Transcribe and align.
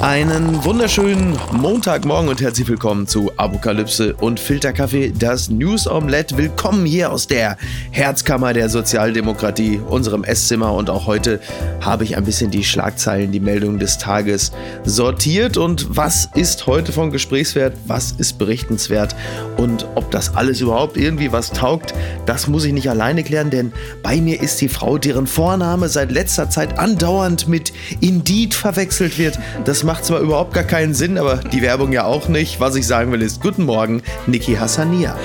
Einen 0.00 0.64
wunderschönen 0.64 1.36
Montagmorgen 1.50 2.28
und 2.28 2.40
herzlich 2.40 2.68
willkommen 2.68 3.08
zu 3.08 3.32
Apokalypse 3.36 4.14
und 4.14 4.38
Filterkaffee, 4.38 5.12
das 5.18 5.50
News 5.50 5.88
Omelette. 5.88 6.38
Willkommen 6.38 6.86
hier 6.86 7.10
aus 7.10 7.26
der 7.26 7.56
Herzkammer 7.90 8.52
der 8.52 8.68
Sozialdemokratie, 8.68 9.80
unserem 9.88 10.22
Esszimmer. 10.22 10.72
Und 10.72 10.88
auch 10.88 11.06
heute 11.08 11.40
habe 11.80 12.04
ich 12.04 12.16
ein 12.16 12.22
bisschen 12.22 12.52
die 12.52 12.62
Schlagzeilen, 12.62 13.32
die 13.32 13.40
Meldungen 13.40 13.80
des 13.80 13.98
Tages 13.98 14.52
sortiert. 14.84 15.56
Und 15.56 15.88
was 15.96 16.28
ist 16.32 16.68
heute 16.68 16.92
von 16.92 17.10
Gesprächswert? 17.10 17.76
Was 17.88 18.12
ist 18.12 18.38
berichtenswert? 18.38 19.16
Und 19.56 19.84
ob 19.96 20.12
das 20.12 20.36
alles 20.36 20.60
überhaupt 20.60 20.96
irgendwie 20.96 21.32
was 21.32 21.50
taugt, 21.50 21.92
das 22.24 22.46
muss 22.46 22.64
ich 22.64 22.72
nicht 22.72 22.88
alleine 22.88 23.24
klären, 23.24 23.50
denn 23.50 23.72
bei 24.04 24.18
mir 24.18 24.40
ist 24.40 24.60
die 24.60 24.68
Frau, 24.68 24.96
deren 24.96 25.26
Vorname 25.26 25.88
seit 25.88 26.12
letzter 26.12 26.48
Zeit 26.48 26.78
andauernd 26.78 27.48
mit 27.48 27.72
Indeed 28.00 28.54
verwechselt 28.54 29.18
wird. 29.18 29.40
Das 29.64 29.87
macht 29.88 30.04
zwar 30.04 30.20
überhaupt 30.20 30.52
gar 30.52 30.64
keinen 30.64 30.92
Sinn, 30.92 31.16
aber 31.16 31.36
die 31.36 31.62
Werbung 31.62 31.92
ja 31.92 32.04
auch 32.04 32.28
nicht. 32.28 32.60
Was 32.60 32.76
ich 32.76 32.86
sagen 32.86 33.10
will 33.10 33.22
ist, 33.22 33.40
guten 33.40 33.64
Morgen, 33.64 34.02
Niki 34.26 34.54
Hassania. 34.54 35.16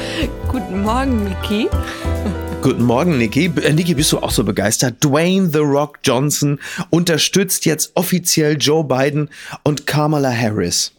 Guten 0.47 0.83
Morgen, 0.83 1.25
Niki. 1.25 1.67
Guten 2.61 2.83
Morgen, 2.83 3.17
Niki. 3.17 3.51
Äh, 3.61 3.73
Niki, 3.73 3.93
bist 3.93 4.13
du 4.13 4.19
auch 4.19 4.31
so 4.31 4.45
begeistert? 4.45 5.03
Dwayne 5.03 5.49
The 5.51 5.59
Rock 5.59 5.99
Johnson 6.05 6.61
unterstützt 6.91 7.65
jetzt 7.65 7.91
offiziell 7.95 8.55
Joe 8.57 8.85
Biden 8.85 9.29
und 9.63 9.85
Kamala 9.85 10.31
Harris. 10.31 10.93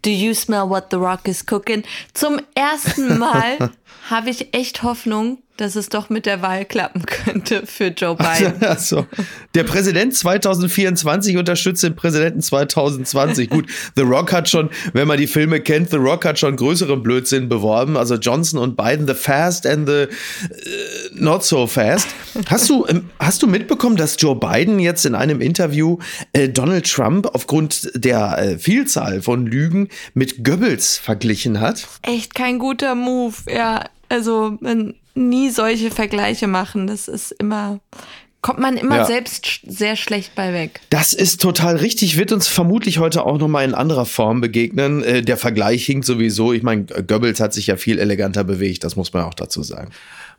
Do 0.00 0.08
you 0.08 0.32
smell 0.32 0.70
what 0.70 0.86
The 0.90 0.96
Rock 0.96 1.28
is 1.28 1.44
cooking? 1.44 1.82
Zum 2.14 2.40
ersten 2.54 3.18
Mal 3.18 3.72
habe 4.08 4.30
ich 4.30 4.54
echt 4.54 4.82
Hoffnung, 4.82 5.41
dass 5.56 5.76
es 5.76 5.88
doch 5.88 6.08
mit 6.08 6.26
der 6.26 6.40
Wahl 6.40 6.64
klappen 6.64 7.04
könnte 7.06 7.66
für 7.66 7.88
Joe 7.88 8.16
Biden. 8.16 8.54
Also, 8.72 9.06
der 9.54 9.64
Präsident 9.64 10.14
2024 10.14 11.36
unterstützt 11.36 11.82
den 11.82 11.94
Präsidenten 11.94 12.40
2020. 12.40 13.50
Gut, 13.50 13.66
The 13.96 14.02
Rock 14.02 14.32
hat 14.32 14.48
schon, 14.48 14.70
wenn 14.94 15.06
man 15.06 15.18
die 15.18 15.26
Filme 15.26 15.60
kennt, 15.60 15.90
The 15.90 15.96
Rock 15.96 16.24
hat 16.24 16.38
schon 16.38 16.56
größeren 16.56 17.02
Blödsinn 17.02 17.48
beworben. 17.48 17.96
Also 17.96 18.14
Johnson 18.14 18.58
und 18.58 18.76
Biden, 18.76 19.06
The 19.06 19.14
Fast 19.14 19.66
and 19.66 19.88
the 19.88 20.04
uh, 20.04 20.48
Not 21.12 21.44
So 21.44 21.66
Fast. 21.66 22.08
Hast 22.46 22.70
du, 22.70 22.86
ähm, 22.88 23.10
hast 23.18 23.42
du 23.42 23.46
mitbekommen, 23.46 23.96
dass 23.96 24.16
Joe 24.18 24.36
Biden 24.36 24.78
jetzt 24.78 25.04
in 25.04 25.14
einem 25.14 25.40
Interview 25.40 25.98
äh, 26.32 26.48
Donald 26.48 26.90
Trump 26.90 27.28
aufgrund 27.34 27.90
der 27.94 28.38
äh, 28.38 28.58
Vielzahl 28.58 29.20
von 29.20 29.46
Lügen 29.46 29.88
mit 30.14 30.44
Goebbels 30.44 30.96
verglichen 30.98 31.60
hat? 31.60 31.86
Echt 32.02 32.34
kein 32.34 32.58
guter 32.58 32.94
Move, 32.94 33.34
ja. 33.48 33.84
Also, 34.08 34.56
man 34.60 34.94
nie 35.14 35.50
solche 35.50 35.90
Vergleiche 35.90 36.46
machen. 36.46 36.86
Das 36.86 37.08
ist 37.08 37.32
immer, 37.32 37.80
kommt 38.40 38.58
man 38.58 38.76
immer 38.76 38.98
ja. 38.98 39.04
selbst 39.04 39.60
sehr 39.66 39.96
schlecht 39.96 40.34
bei 40.34 40.52
weg. 40.52 40.80
Das 40.90 41.12
ist 41.12 41.40
total 41.40 41.76
richtig, 41.76 42.16
wird 42.16 42.32
uns 42.32 42.48
vermutlich 42.48 42.98
heute 42.98 43.24
auch 43.24 43.38
nochmal 43.38 43.64
in 43.64 43.74
anderer 43.74 44.06
Form 44.06 44.40
begegnen. 44.40 45.02
Äh, 45.02 45.22
der 45.22 45.36
Vergleich 45.36 45.84
hinkt 45.84 46.06
sowieso. 46.06 46.52
Ich 46.52 46.62
meine, 46.62 46.84
Goebbels 46.84 47.40
hat 47.40 47.52
sich 47.54 47.66
ja 47.66 47.76
viel 47.76 47.98
eleganter 47.98 48.44
bewegt, 48.44 48.84
das 48.84 48.96
muss 48.96 49.12
man 49.12 49.24
auch 49.24 49.34
dazu 49.34 49.62
sagen. 49.62 49.90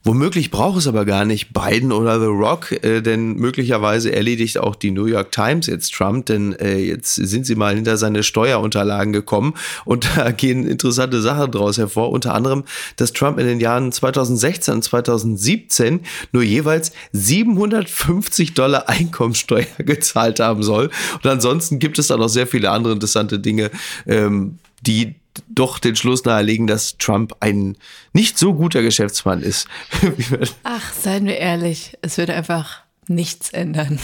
Womöglich 0.06 0.52
braucht 0.52 0.78
es 0.80 0.88
aber 0.88 1.06
gar 1.06 1.24
nicht 1.24 1.54
Biden 1.54 1.94
oder 1.94 2.20
The 2.20 2.26
Rock, 2.26 2.74
äh, 2.84 3.00
denn 3.00 3.36
möglicherweise 3.36 4.14
erledigt 4.14 4.58
auch 4.58 4.76
die 4.76 4.92
New 4.92 5.06
York 5.06 5.32
Times 5.32 5.68
jetzt 5.68 5.94
Trump, 5.94 6.26
denn 6.26 6.52
äh, 6.60 6.78
jetzt 6.78 7.16
sind 7.16 7.46
sie 7.46 7.56
mal 7.56 7.74
hinter 7.74 7.96
seine 7.96 8.24
Steuerunterlagen 8.24 9.14
gekommen 9.14 9.54
und 9.86 10.10
da 10.18 10.32
gehen 10.32 10.68
interessante 10.68 11.22
Sachen 11.22 11.52
draus 11.52 11.78
hervor. 11.78 12.12
Unter 12.12 12.34
anderem, 12.34 12.66
dass 12.98 13.14
Trump 13.14 13.40
in 13.40 13.48
den 13.48 13.62
Jahren 13.62 13.94
2016 13.94 14.74
und 14.74 14.84
2017 14.84 16.02
nur 16.34 16.44
jeweils 16.44 16.92
750 17.14 18.56
Dollar 18.56 18.90
Einkommensteuer 18.90 19.66
gezahlt 19.78 20.42
haben 20.42 20.64
soll. 20.64 20.90
Und 21.24 21.30
ansonsten 21.30 21.80
gibt 21.80 21.98
es 21.98 22.08
da 22.08 22.18
noch 22.18 22.28
sehr 22.28 22.48
viele 22.48 22.72
andere 22.72 22.94
interessante 22.94 23.40
Dinge, 23.40 23.72
ähm, 24.06 24.60
die 24.82 25.16
doch 25.56 25.80
den 25.80 25.96
Schluss 25.96 26.26
nahelegen, 26.26 26.68
dass 26.68 26.98
Trump 26.98 27.36
ein 27.40 27.78
nicht 28.14 28.38
so 28.38 28.54
guter 28.54 28.82
Geschäftsmann 28.82 29.42
ist. 29.42 29.68
Ach, 30.64 30.94
seien 30.94 31.26
wir 31.26 31.38
ehrlich, 31.38 31.98
es 32.02 32.18
wird 32.18 32.30
einfach 32.30 32.82
nichts 33.08 33.50
ändern. 33.52 34.00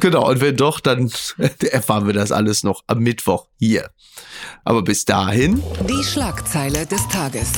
Genau, 0.00 0.28
und 0.28 0.40
wenn 0.40 0.56
doch, 0.56 0.80
dann 0.80 1.10
erfahren 1.70 2.06
wir 2.06 2.14
das 2.14 2.32
alles 2.32 2.64
noch 2.64 2.82
am 2.86 2.98
Mittwoch 2.98 3.46
hier. 3.58 3.90
Aber 4.64 4.82
bis 4.82 5.04
dahin. 5.04 5.62
Die 5.88 6.02
Schlagzeile 6.02 6.86
des 6.86 7.06
Tages. 7.08 7.52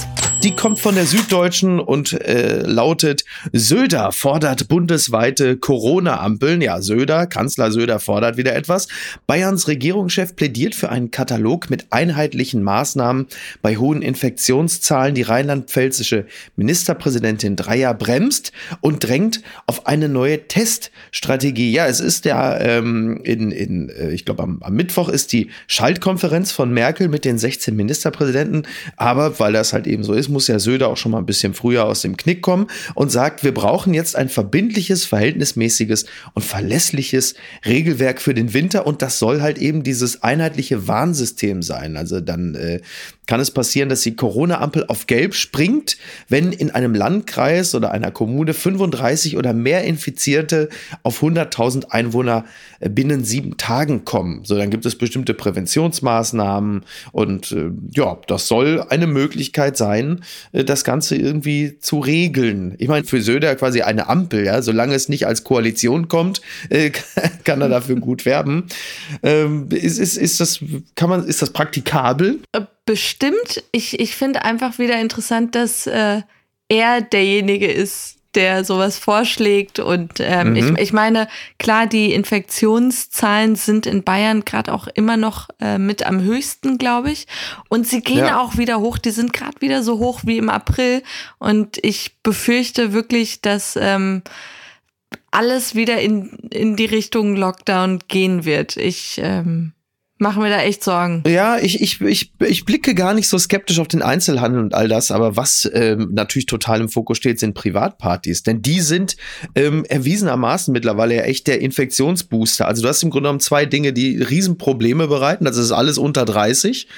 Die 0.47 0.55
kommt 0.55 0.79
von 0.79 0.95
der 0.95 1.07
Süddeutschen 1.07 1.81
und 1.81 2.13
äh, 2.13 2.61
lautet, 2.61 3.25
Söder 3.53 4.13
fordert 4.13 4.69
bundesweite 4.69 5.57
Corona-Ampeln. 5.57 6.61
Ja, 6.61 6.81
Söder, 6.81 7.27
Kanzler 7.27 7.73
Söder 7.73 7.99
fordert 7.99 8.37
wieder 8.37 8.55
etwas. 8.55 8.87
Bayerns 9.27 9.67
Regierungschef 9.67 10.37
plädiert 10.37 10.77
für 10.77 10.89
einen 10.89 11.11
Katalog 11.11 11.69
mit 11.69 11.87
einheitlichen 11.91 12.63
Maßnahmen 12.63 13.27
bei 13.61 13.77
hohen 13.77 14.03
Infektionszahlen. 14.03 15.17
Die 15.17 15.23
rheinland-pfälzische 15.23 16.27
Ministerpräsidentin 16.55 17.57
Dreier 17.57 17.93
bremst 17.93 18.53
und 18.81 19.03
drängt 19.03 19.43
auf 19.67 19.89
eine 19.89 20.09
neue 20.09 20.47
Teststrategie. 20.47 21.73
Ja, 21.73 21.89
es 21.89 21.99
ist 21.99 22.25
ja 22.25 22.57
ähm, 22.61 23.21
in, 23.25 23.51
in 23.51 23.89
äh, 23.89 24.11
ich 24.11 24.25
glaube, 24.25 24.45
am, 24.45 24.63
am 24.63 24.75
Mittwoch 24.75 25.09
ist 25.09 25.33
die 25.33 25.51
Schaltkonferenz 25.67 26.53
von 26.53 26.73
Merkel 26.73 27.09
mit 27.09 27.25
den 27.25 27.37
16 27.37 27.75
Ministerpräsidenten. 27.75 28.63
Aber 28.95 29.41
weil 29.41 29.53
das 29.53 29.73
halt 29.73 29.89
eben 29.89 30.05
so 30.05 30.13
ist, 30.13 30.36
muss 30.37 30.49
ja 30.49 30.59
Söder 30.59 30.89
auch 30.89 30.99
schon 30.99 31.13
mal 31.13 31.19
ein 31.19 31.25
bisschen 31.25 31.55
früher 31.55 31.87
aus 31.87 32.03
dem 32.03 32.19
Knick 32.19 32.43
kommen 32.43 32.67
und 32.95 33.11
sagt, 33.11 33.43
wir 33.43 33.55
brauchen 33.55 33.95
jetzt 33.95 34.17
ein 34.17 34.29
verbindliches, 34.29 35.07
verhältnismäßiges 35.07 36.05
und 36.35 36.45
verlässliches 36.45 37.37
Regelwerk 37.65 38.21
für 38.21 38.35
den 38.35 38.53
Winter 38.53 38.87
und 38.87 39.01
das 39.01 39.19
soll 39.19 39.41
halt 39.41 39.57
eben 39.57 39.83
dieses 39.83 40.23
einheitliche 40.23 40.89
Warnsystem 40.89 41.63
sein. 41.63 41.97
Also 41.97 42.21
dann 42.21 42.55
äh, 42.55 42.81
kann 43.27 43.41
es 43.41 43.51
passieren, 43.51 43.89
dass 43.89 44.03
die 44.03 44.15
Corona-Ampel 44.15 44.85
auf 44.89 45.07
Gelb 45.07 45.35
springt, 45.35 45.97
wenn 46.29 46.53
in 46.53 46.71
einem 46.71 46.95
Landkreis 46.95 47.75
oder 47.75 47.91
einer 47.91 48.11
Kommune 48.11 48.53
35 48.55 49.37
oder 49.37 49.55
mehr 49.55 49.85
Infizierte 49.85 50.69
auf 51.03 51.23
100.000 51.23 51.87
Einwohner 51.87 52.45
äh, 52.81 52.89
binnen 52.89 53.25
sieben 53.25 53.57
Tagen 53.57 54.05
kommen. 54.05 54.45
So, 54.45 54.57
dann 54.57 54.71
gibt 54.71 54.85
es 54.85 54.97
bestimmte 54.97 55.33
Präventionsmaßnahmen 55.33 56.85
und 57.13 57.53
äh, 57.53 57.71
ja, 57.91 58.19
das 58.27 58.49
soll 58.49 58.85
eine 58.89 59.07
Möglichkeit 59.07 59.77
sein, 59.77 60.21
das 60.53 60.85
Ganze 60.85 61.17
irgendwie 61.17 61.79
zu 61.79 62.01
regeln. 62.01 62.75
Ich 62.79 62.89
meine, 62.89 63.05
für 63.05 63.21
Söder 63.21 63.55
quasi 63.57 63.83
eine 63.83 64.09
Ampel, 64.09 64.45
ja, 64.45 64.63
solange 64.63 64.95
es 64.95 65.09
nicht 65.09 65.27
als 65.27 65.45
Koalition 65.45 66.09
kommt, 66.09 66.41
äh, 66.71 66.91
kann 67.45 67.61
er 67.61 67.69
dafür 67.69 67.97
gut 67.97 68.25
werben. 68.25 68.67
Ähm, 69.23 69.69
ist, 69.71 69.99
ist, 69.99 70.17
ist 70.17 70.41
das, 70.41 70.61
kann 70.95 71.11
man, 71.11 71.27
ist 71.27 71.43
das 71.43 71.51
praktikabel? 71.51 72.41
Äh, 72.53 72.63
bestimmt. 72.85 73.63
Ich, 73.73 73.99
ich 73.99 74.17
finde 74.17 74.45
einfach 74.45 74.79
wieder 74.79 75.01
interessant, 75.01 75.55
dass 75.55 75.87
äh, 75.87 76.23
er 76.69 77.01
derjenige 77.01 77.71
ist, 77.71 78.17
der 78.37 78.65
sowas 78.65 78.99
vorschlägt. 78.99 79.79
Und 79.79 80.21
ähm, 80.21 80.51
mhm. 80.51 80.57
ich, 80.57 80.79
ich 80.79 80.93
meine, 80.93 81.29
klar, 81.59 81.87
die 81.87 82.13
Infektionszahlen 82.13 83.57
sind 83.57 83.87
in 83.87 84.05
Bayern 84.05 84.45
gerade 84.45 84.73
auch 84.73 84.87
immer 84.89 85.17
noch 85.17 85.49
äh, 85.61 85.79
mit 85.79 86.07
am 86.07 86.21
höchsten, 86.21 86.79
glaube 86.79 87.11
ich. 87.11 87.27
Und 87.69 87.89
sie 87.89 88.03
gehen 88.03 88.19
ja. 88.19 88.41
auch 88.41 88.57
wieder 88.57 88.81
hoch. 88.81 88.99
Die 88.99 89.11
sind 89.11 89.33
gerade 89.33 89.61
wieder 89.61 89.83
so 89.83 89.99
hoch 89.99 90.21
wie 90.25 90.39
im 90.39 90.51
April. 90.51 91.03
Und 91.39 91.79
ich 91.83 92.19
befürchte 92.23 92.93
wirklich, 92.93 93.41
dass 93.41 93.77
ähm, 93.81 94.23
alles 95.31 95.75
wieder 95.75 96.01
in, 96.01 96.31
in 96.51 96.77
die 96.77 96.87
Richtung 96.87 97.37
Lockdown 97.37 98.01
gehen 98.09 98.45
wird. 98.45 98.77
Ich 98.77 99.21
ähm, 99.23 99.73
machen 100.19 100.43
wir 100.43 100.49
da 100.49 100.63
echt 100.63 100.83
Sorgen. 100.83 101.23
Ja, 101.27 101.59
ich, 101.59 101.83
ich, 101.83 102.01
ich, 102.01 102.33
ich 102.41 102.65
blicke 102.65 102.95
gar 102.95 103.13
nicht 103.13 103.29
so 103.29 103.37
skeptisch 103.37 103.79
auf 103.79 103.89
den 103.89 104.01
Einzelhandel 104.01 104.63
und 104.63 104.75
all 104.75 104.89
das, 104.89 105.11
aber 105.11 105.37
was 105.37 105.69
ähm, 105.75 106.09
natürlich 106.13 106.47
total 106.47 106.81
im 106.81 106.89
Fokus 106.89 107.19
steht, 107.19 107.39
sind 107.39 107.55
Privatpartys. 107.55 108.43
Denn 108.43 108.63
die 108.63 108.81
sind 108.81 109.17
ähm, 109.55 109.85
erwiesenermaßen 109.85 110.73
mittlerweile 110.73 111.17
ja 111.17 111.23
echt 111.23 111.47
der 111.47 111.61
Infektionsbooster. 111.61 112.67
Also 112.67 112.83
du 112.83 112.89
hast 112.89 113.03
im 113.03 113.11
Grunde 113.11 113.29
genommen 113.29 113.41
zwei 113.41 113.67
Dinge, 113.67 113.93
die 113.93 114.23
Riesenprobleme 114.23 115.07
bereiten. 115.07 115.45
Das 115.45 115.59
ist 115.59 115.73
alles 115.73 115.99
unter 115.99 116.25
30 116.25 116.89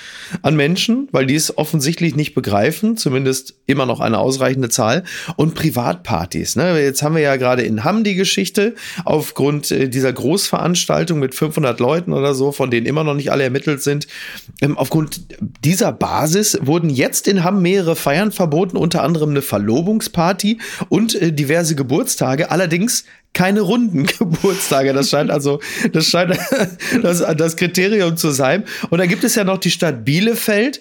an 0.42 0.54
Menschen, 0.54 1.08
weil 1.10 1.26
die 1.26 1.34
es 1.34 1.58
offensichtlich 1.58 2.14
nicht 2.14 2.34
begreifen, 2.34 2.96
zumindest 2.96 3.54
immer 3.66 3.86
noch 3.86 3.98
eine 3.98 4.18
ausreichende 4.18 4.68
Zahl. 4.68 5.02
Und 5.36 5.56
Privatpartys. 5.56 6.54
Ne? 6.54 6.80
Jetzt 6.80 7.02
haben 7.02 7.16
wir 7.16 7.22
ja 7.22 7.34
gerade 7.34 7.62
in 7.62 7.82
Hamm 7.82 8.04
die 8.04 8.14
Geschichte 8.14 8.76
aufgrund 9.04 9.72
äh, 9.72 9.88
dieser 9.88 10.12
Großveranstaltung 10.12 11.18
mit 11.18 11.34
500 11.34 11.80
Leuten 11.80 12.12
oder 12.12 12.34
so, 12.34 12.52
von 12.52 12.70
denen 12.70 12.86
immer 12.86 13.07
noch 13.07 13.07
noch 13.08 13.16
nicht 13.16 13.32
alle 13.32 13.44
ermittelt 13.44 13.82
sind. 13.82 14.06
Ähm, 14.60 14.78
aufgrund 14.78 15.22
dieser 15.64 15.92
Basis 15.92 16.58
wurden 16.62 16.90
jetzt 16.90 17.28
in 17.28 17.44
Hamm 17.44 17.62
mehrere 17.62 17.96
Feiern 17.96 18.32
verboten, 18.32 18.76
unter 18.76 19.02
anderem 19.02 19.30
eine 19.30 19.42
Verlobungsparty 19.42 20.58
und 20.88 21.14
äh, 21.14 21.32
diverse 21.32 21.74
Geburtstage. 21.74 22.50
Allerdings 22.50 23.04
keine 23.32 23.60
runden 23.60 24.06
Geburtstage. 24.18 24.92
Das 24.92 25.10
scheint 25.10 25.30
also, 25.30 25.60
das 25.92 26.06
scheint 26.06 26.36
das, 27.02 27.24
das 27.36 27.56
Kriterium 27.56 28.16
zu 28.16 28.30
sein. 28.30 28.64
Und 28.90 28.98
dann 28.98 29.08
gibt 29.08 29.24
es 29.24 29.34
ja 29.34 29.44
noch 29.44 29.58
die 29.58 29.70
Stadt 29.70 30.04
Bielefeld. 30.04 30.80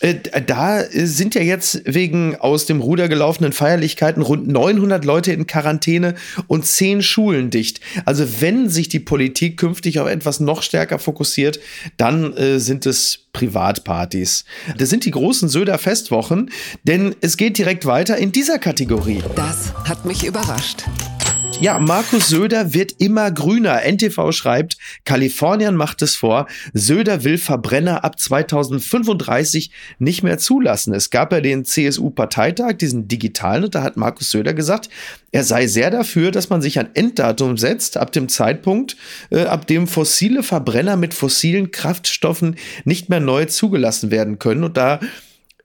Äh, 0.00 0.14
da 0.46 0.84
sind 0.90 1.34
ja 1.34 1.42
jetzt 1.42 1.82
wegen 1.84 2.36
aus 2.36 2.66
dem 2.66 2.80
Ruder 2.80 3.08
gelaufenen 3.08 3.52
Feierlichkeiten 3.52 4.22
rund 4.22 4.48
900 4.48 5.04
Leute 5.04 5.32
in 5.32 5.46
Quarantäne 5.46 6.14
und 6.46 6.66
zehn 6.66 7.02
Schulen 7.02 7.50
dicht. 7.50 7.80
Also 8.04 8.40
wenn 8.40 8.68
sich 8.68 8.88
die 8.88 9.00
Politik 9.00 9.58
künftig 9.58 10.00
auf 10.00 10.08
etwas 10.08 10.40
noch 10.40 10.62
stärker 10.62 10.98
fokussiert, 10.98 11.60
dann 11.96 12.34
äh, 12.36 12.58
sind 12.58 12.86
es 12.86 13.26
Privatpartys. 13.32 14.44
Das 14.78 14.88
sind 14.88 15.04
die 15.04 15.10
großen 15.10 15.48
Söder 15.48 15.78
Festwochen, 15.78 16.50
denn 16.84 17.14
es 17.20 17.36
geht 17.36 17.58
direkt 17.58 17.86
weiter 17.86 18.16
in 18.16 18.32
dieser 18.32 18.58
Kategorie. 18.58 19.22
Das 19.36 19.72
hat 19.84 20.04
mich 20.04 20.24
überrascht. 20.24 20.84
Ja, 21.60 21.80
Markus 21.80 22.28
Söder 22.28 22.72
wird 22.72 22.92
immer 22.98 23.32
grüner. 23.32 23.80
NTV 23.84 24.30
schreibt, 24.30 24.76
Kalifornien 25.04 25.74
macht 25.74 26.02
es 26.02 26.14
vor. 26.14 26.46
Söder 26.72 27.24
will 27.24 27.36
Verbrenner 27.36 28.04
ab 28.04 28.20
2035 28.20 29.72
nicht 29.98 30.22
mehr 30.22 30.38
zulassen. 30.38 30.94
Es 30.94 31.10
gab 31.10 31.32
ja 31.32 31.40
den 31.40 31.64
CSU-Parteitag, 31.64 32.74
diesen 32.74 33.08
digitalen, 33.08 33.64
und 33.64 33.74
da 33.74 33.82
hat 33.82 33.96
Markus 33.96 34.30
Söder 34.30 34.54
gesagt, 34.54 34.88
er 35.32 35.42
sei 35.42 35.66
sehr 35.66 35.90
dafür, 35.90 36.30
dass 36.30 36.48
man 36.48 36.62
sich 36.62 36.78
ein 36.78 36.94
Enddatum 36.94 37.58
setzt, 37.58 37.96
ab 37.96 38.12
dem 38.12 38.28
Zeitpunkt, 38.28 38.96
äh, 39.30 39.42
ab 39.42 39.66
dem 39.66 39.88
fossile 39.88 40.44
Verbrenner 40.44 40.96
mit 40.96 41.12
fossilen 41.12 41.72
Kraftstoffen 41.72 42.54
nicht 42.84 43.08
mehr 43.08 43.20
neu 43.20 43.46
zugelassen 43.46 44.12
werden 44.12 44.38
können. 44.38 44.62
Und 44.62 44.76
da 44.76 45.00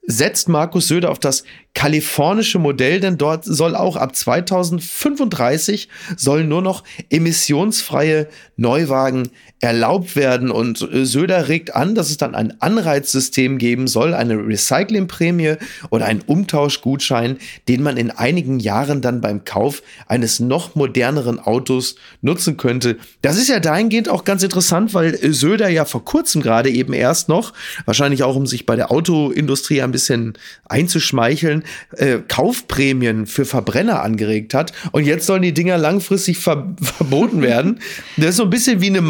setzt 0.05 0.50
Markus 0.50 0.88
Söder 0.88 1.11
auf 1.11 1.19
das 1.19 1.44
kalifornische 1.73 2.59
Modell, 2.59 3.00
denn 3.00 3.17
dort 3.17 3.45
soll 3.45 3.75
auch 3.75 3.95
ab 3.95 4.15
2035 4.15 5.88
sollen 6.17 6.50
nur 6.50 6.61
noch 6.61 6.83
emissionsfreie 7.09 8.27
Neuwagen 8.57 9.29
erlaubt 9.63 10.18
werden. 10.18 10.51
Und 10.51 10.81
äh, 10.81 11.06
Söder 11.06 11.48
regt 11.48 11.74
an, 11.74 11.95
dass 11.95 12.10
es 12.10 12.18
dann 12.18 12.36
ein 12.36 12.60
Anreizsystem 12.60 13.57
geben 13.57 13.88
soll, 13.88 14.13
eine 14.13 14.36
Recyclingprämie 14.36 15.56
oder 15.89 16.06
einen 16.06 16.21
Umtauschgutschein, 16.21 17.38
den 17.69 17.81
man 17.81 17.95
in 17.95 18.12
einigen 18.12 18.60
Jahren 18.60 19.01
dann 19.01 19.21
beim 19.21 19.45
Kauf 19.45 19.81
eines 20.06 20.42
noch 20.42 20.75
moderneren 20.75 21.39
Autos 21.39 21.95
nutzen 22.21 22.57
könnte. 22.57 22.98
Das 23.21 23.38
ist 23.38 23.48
ja 23.48 23.62
dahingehend 23.62 24.10
auch 24.10 24.25
ganz 24.25 24.44
interessant, 24.44 24.94
weil 24.94 25.13
äh, 25.15 25.31
Söder 25.31 25.69
ja 25.69 25.86
vor 25.86 26.04
kurzem 26.04 26.42
gerade 26.42 26.69
eben 26.69 26.92
erst 26.92 27.30
noch, 27.30 27.54
wahrscheinlich 27.86 28.24
auch 28.24 28.36
um 28.36 28.45
sich 28.45 28.66
bei 28.66 28.75
der 28.75 28.92
Autoindustrie 28.92 29.81
ein 29.81 29.92
bisschen 29.92 30.33
einzuschmeicheln, 30.66 31.63
äh, 31.95 32.18
Kaufprämien 32.27 33.27
für 33.27 33.45
Verbrenner 33.45 34.04
angeregt 34.04 34.54
hat. 34.54 34.74
Und 34.92 35.06
jetzt 35.06 35.25
sollen 35.25 35.42
die 35.42 35.54
Dinger 35.54 35.77
langfristig 35.77 36.38
ver 36.39 36.75
verboten 36.81 37.42
werden. 37.42 37.80
Das 38.18 38.31
ist 38.31 38.38
so 38.38 38.44
ein 38.44 38.50
bisschen 38.50 38.81
wie 38.81 38.88
eine 38.88 39.01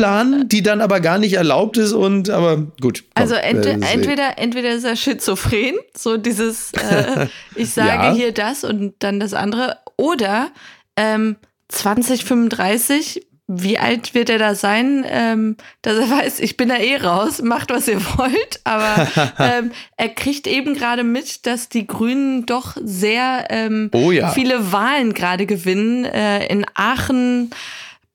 Mautplan, 0.00 0.48
die 0.48 0.62
dann 0.62 0.80
aber 0.80 1.00
gar 1.00 1.18
nicht 1.18 1.34
erlaubt 1.34 1.76
ist. 1.76 1.92
Und 1.92 2.30
aber 2.30 2.56
gut. 2.80 3.04
Komm, 3.14 3.22
also 3.22 3.34
ent 3.34 3.66
entweder, 3.66 4.38
entweder 4.38 4.70
ist 4.70 4.84
er 4.84 4.96
schizophren, 4.96 5.74
so 5.96 6.16
dieses, 6.16 6.72
äh, 6.72 7.26
ich 7.54 7.70
sage 7.70 8.04
ja. 8.04 8.14
hier 8.14 8.32
das 8.32 8.64
und 8.64 8.94
dann 9.00 9.20
das 9.20 9.34
andere, 9.34 9.78
oder 9.96 10.50
ähm, 10.96 11.36
2035 11.68 13.26
wie 13.52 13.80
alt 13.80 14.14
wird 14.14 14.30
er 14.30 14.38
da 14.38 14.54
sein, 14.54 15.04
ähm, 15.08 15.56
dass 15.82 15.96
er 15.96 16.08
weiß, 16.08 16.38
ich 16.38 16.56
bin 16.56 16.68
da 16.68 16.76
eh 16.76 16.98
raus, 16.98 17.42
macht 17.42 17.70
was 17.70 17.88
ihr 17.88 18.00
wollt. 18.16 18.60
Aber 18.62 19.08
ähm, 19.40 19.72
er 19.96 20.08
kriegt 20.10 20.46
eben 20.46 20.74
gerade 20.74 21.02
mit, 21.02 21.46
dass 21.46 21.68
die 21.68 21.84
Grünen 21.84 22.46
doch 22.46 22.76
sehr 22.80 23.46
ähm, 23.50 23.90
oh 23.92 24.12
ja. 24.12 24.30
viele 24.30 24.70
Wahlen 24.70 25.14
gerade 25.14 25.46
gewinnen. 25.46 26.04
Äh, 26.04 26.46
in 26.46 26.64
Aachen, 26.74 27.50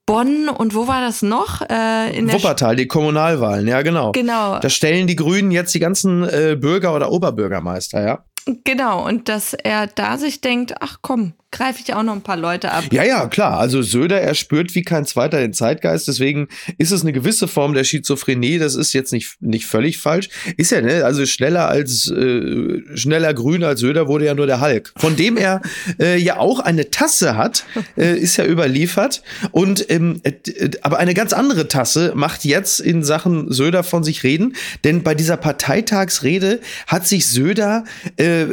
Bonn 0.05 0.49
und 0.49 0.75
wo 0.75 0.87
war 0.87 1.01
das 1.01 1.21
noch? 1.21 1.61
Äh, 1.61 2.15
in 2.15 2.31
Wuppertal, 2.31 2.75
die 2.75 2.87
Kommunalwahlen, 2.87 3.67
ja 3.67 3.81
genau. 3.81 4.11
Genau. 4.11 4.59
Da 4.59 4.69
stellen 4.69 5.07
die 5.07 5.15
Grünen 5.15 5.51
jetzt 5.51 5.73
die 5.73 5.79
ganzen 5.79 6.23
äh, 6.23 6.55
Bürger 6.59 6.95
oder 6.95 7.11
Oberbürgermeister, 7.11 8.05
ja. 8.05 8.23
Genau, 8.63 9.03
und 9.05 9.27
dass 9.27 9.55
er 9.55 9.87
da 9.87 10.17
sich 10.17 10.41
denkt, 10.41 10.75
ach 10.79 10.99
komm, 11.01 11.33
greife 11.55 11.79
ich 11.81 11.93
auch 11.93 12.03
noch 12.03 12.13
ein 12.13 12.21
paar 12.21 12.35
Leute 12.35 12.71
ab. 12.71 12.83
Ja, 12.91 13.03
ja, 13.03 13.27
klar. 13.27 13.57
Also 13.57 13.81
Söder, 13.81 14.19
er 14.19 14.35
spürt 14.35 14.75
wie 14.75 14.83
kein 14.83 15.05
zweiter 15.05 15.39
den 15.39 15.53
Zeitgeist. 15.53 16.07
Deswegen 16.07 16.49
ist 16.77 16.91
es 16.91 17.01
eine 17.01 17.13
gewisse 17.13 17.47
Form 17.47 17.73
der 17.73 17.85
Schizophrenie. 17.85 18.59
Das 18.59 18.75
ist 18.75 18.91
jetzt 18.91 19.13
nicht, 19.13 19.41
nicht 19.41 19.65
völlig 19.65 19.97
falsch. 19.97 20.27
Ist 20.57 20.71
ja, 20.71 20.81
ne? 20.81 21.05
Also 21.05 21.25
schneller 21.25 21.69
als, 21.69 22.11
äh, 22.11 22.81
schneller 22.95 23.33
grün 23.33 23.63
als 23.63 23.79
Söder 23.79 24.09
wurde 24.09 24.25
ja 24.25 24.33
nur 24.33 24.47
der 24.47 24.59
Hulk. 24.59 24.91
Von 24.97 25.15
dem 25.15 25.37
er 25.37 25.61
äh, 25.97 26.17
ja 26.17 26.37
auch 26.37 26.59
eine 26.59 26.91
Tasse 26.91 27.37
hat, 27.37 27.63
äh, 27.97 28.17
ist 28.17 28.35
ja 28.35 28.45
überliefert. 28.45 29.23
Und, 29.51 29.89
ähm, 29.89 30.19
äh, 30.23 30.33
aber 30.81 30.99
eine 30.99 31.13
ganz 31.13 31.31
andere 31.31 31.69
Tasse 31.69 32.11
macht 32.15 32.43
jetzt 32.43 32.81
in 32.81 33.01
Sachen 33.01 33.49
Söder 33.53 33.83
von 33.83 34.03
sich 34.03 34.23
reden. 34.23 34.57
Denn 34.83 35.03
bei 35.03 35.15
dieser 35.15 35.37
Parteitagsrede 35.37 36.59
hat 36.87 37.07
sich 37.07 37.27
Söder, 37.27 37.85
äh, 38.17 38.47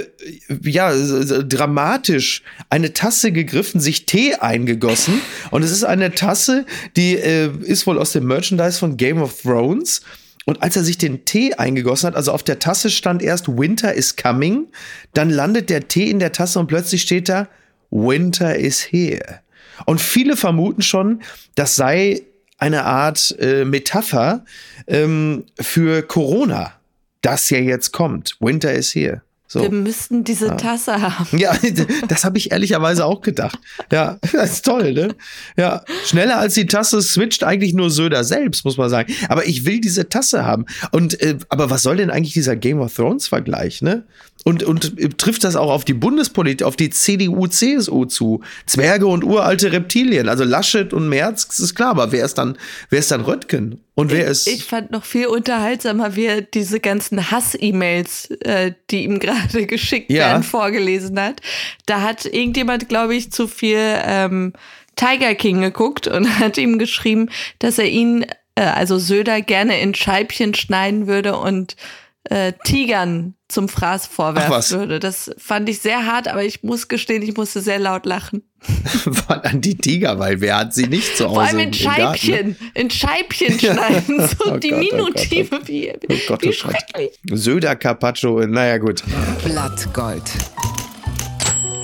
ja, 0.62 0.92
dramatisch 0.94 2.42
eine 2.70 2.91
Tasse 2.92 3.32
gegriffen, 3.32 3.80
sich 3.80 4.06
Tee 4.06 4.34
eingegossen. 4.34 5.20
Und 5.50 5.62
es 5.62 5.70
ist 5.70 5.84
eine 5.84 6.14
Tasse, 6.14 6.66
die 6.96 7.16
äh, 7.16 7.50
ist 7.62 7.86
wohl 7.86 7.98
aus 7.98 8.12
dem 8.12 8.26
Merchandise 8.26 8.78
von 8.78 8.96
Game 8.96 9.20
of 9.20 9.42
Thrones. 9.42 10.02
Und 10.44 10.62
als 10.62 10.76
er 10.76 10.84
sich 10.84 10.98
den 10.98 11.24
Tee 11.24 11.54
eingegossen 11.54 12.08
hat, 12.08 12.16
also 12.16 12.32
auf 12.32 12.42
der 12.42 12.58
Tasse 12.58 12.90
stand 12.90 13.22
erst 13.22 13.48
Winter 13.48 13.94
is 13.94 14.16
coming, 14.16 14.66
dann 15.14 15.30
landet 15.30 15.70
der 15.70 15.86
Tee 15.88 16.10
in 16.10 16.18
der 16.18 16.32
Tasse 16.32 16.58
und 16.58 16.66
plötzlich 16.66 17.02
steht 17.02 17.28
da 17.28 17.48
Winter 17.90 18.56
is 18.56 18.80
here. 18.80 19.40
Und 19.86 20.00
viele 20.00 20.36
vermuten 20.36 20.82
schon, 20.82 21.22
das 21.54 21.76
sei 21.76 22.22
eine 22.58 22.84
Art 22.84 23.36
äh, 23.38 23.64
Metapher 23.64 24.44
ähm, 24.86 25.44
für 25.60 26.02
Corona, 26.02 26.72
das 27.20 27.50
ja 27.50 27.58
jetzt 27.58 27.92
kommt. 27.92 28.36
Winter 28.40 28.72
is 28.72 28.94
here. 28.94 29.22
So. 29.52 29.60
Wir 29.60 29.70
müssten 29.70 30.24
diese 30.24 30.46
ja. 30.46 30.54
Tasse 30.54 31.02
haben. 31.02 31.36
Ja, 31.36 31.54
das 32.08 32.24
habe 32.24 32.38
ich 32.38 32.52
ehrlicherweise 32.52 33.04
auch 33.04 33.20
gedacht. 33.20 33.58
Ja, 33.92 34.16
das 34.32 34.52
ist 34.52 34.64
toll, 34.64 34.94
ne? 34.94 35.14
Ja, 35.58 35.84
schneller 36.06 36.38
als 36.38 36.54
die 36.54 36.64
Tasse 36.64 37.02
switcht 37.02 37.44
eigentlich 37.44 37.74
nur 37.74 37.90
Söder 37.90 38.24
selbst, 38.24 38.64
muss 38.64 38.78
man 38.78 38.88
sagen. 38.88 39.12
Aber 39.28 39.46
ich 39.46 39.66
will 39.66 39.82
diese 39.82 40.08
Tasse 40.08 40.46
haben. 40.46 40.64
Und 40.90 41.20
äh, 41.20 41.36
aber 41.50 41.68
was 41.68 41.82
soll 41.82 41.98
denn 41.98 42.08
eigentlich 42.08 42.32
dieser 42.32 42.56
Game 42.56 42.80
of 42.80 42.94
Thrones 42.94 43.28
Vergleich, 43.28 43.82
ne? 43.82 44.06
Und, 44.44 44.64
und 44.64 45.18
trifft 45.18 45.44
das 45.44 45.54
auch 45.54 45.70
auf 45.70 45.84
die 45.84 45.94
Bundespolitik, 45.94 46.66
auf 46.66 46.74
die 46.74 46.90
CDU, 46.90 47.46
CSU 47.46 48.06
zu? 48.06 48.40
Zwerge 48.66 49.06
und 49.06 49.22
uralte 49.22 49.70
Reptilien. 49.70 50.28
Also 50.28 50.42
Laschet 50.42 50.92
und 50.92 51.08
Merz, 51.08 51.46
das 51.46 51.60
ist 51.60 51.74
klar, 51.74 51.90
aber 51.90 52.10
wer 52.10 52.24
ist 52.24 52.38
dann, 52.38 52.58
wer 52.90 52.98
ist 52.98 53.10
dann 53.10 53.20
Röttgen? 53.20 53.80
Und 53.94 54.10
wer 54.10 54.26
ist. 54.26 54.48
Ich 54.48 54.64
fand 54.64 54.90
noch 54.90 55.04
viel 55.04 55.26
unterhaltsamer, 55.26 56.16
wie 56.16 56.24
er 56.24 56.40
diese 56.40 56.80
ganzen 56.80 57.30
Hass-E-Mails, 57.30 58.30
äh, 58.40 58.72
die 58.90 59.04
ihm 59.04 59.18
gerade 59.20 59.66
geschickt 59.66 60.10
ja. 60.10 60.28
werden, 60.28 60.42
vorgelesen 60.42 61.20
hat. 61.20 61.40
Da 61.86 62.00
hat 62.00 62.24
irgendjemand, 62.24 62.88
glaube 62.88 63.14
ich, 63.14 63.30
zu 63.30 63.46
viel 63.46 63.78
ähm, 63.78 64.54
Tiger 64.96 65.34
King 65.34 65.60
geguckt 65.60 66.08
und 66.08 66.28
hat 66.38 66.58
ihm 66.58 66.78
geschrieben, 66.78 67.28
dass 67.58 67.78
er 67.78 67.88
ihn, 67.88 68.26
äh, 68.54 68.62
also 68.62 68.98
Söder, 68.98 69.40
gerne 69.40 69.80
in 69.80 69.94
Scheibchen 69.94 70.54
schneiden 70.54 71.06
würde 71.06 71.36
und 71.36 71.76
äh, 72.24 72.52
Tigern 72.64 73.34
zum 73.48 73.68
Fraß 73.68 74.06
vorwerfen 74.06 74.78
würde. 74.78 75.00
Das 75.00 75.30
fand 75.38 75.68
ich 75.68 75.80
sehr 75.80 76.06
hart, 76.06 76.28
aber 76.28 76.44
ich 76.44 76.62
muss 76.62 76.88
gestehen, 76.88 77.22
ich 77.22 77.36
musste 77.36 77.60
sehr 77.60 77.78
laut 77.78 78.06
lachen. 78.06 78.42
an 79.28 79.60
die 79.60 79.76
Tiger, 79.76 80.18
weil 80.18 80.40
wer 80.40 80.56
hat 80.56 80.74
sie 80.74 80.86
nicht 80.86 81.16
zu 81.16 81.24
Hause? 81.24 81.34
Vor 81.34 81.42
allem 81.42 81.58
in 81.58 81.74
Scheibchen, 81.74 82.56
in 82.74 82.90
Scheibchen 82.90 83.58
schneiden, 83.58 84.28
so 84.28 84.52
oh 84.52 84.56
diminutive, 84.56 85.48
oh 85.52 85.58
Gott, 85.58 85.62
oh 85.64 85.68
wie, 85.68 85.92
oh 85.92 86.16
Gott, 86.28 86.42
wie 86.42 86.52
schrecklich. 86.52 87.20
Söder 87.30 87.76
Carpaccio, 87.76 88.46
naja 88.46 88.78
gut. 88.78 89.02
Blattgold. 89.44 90.22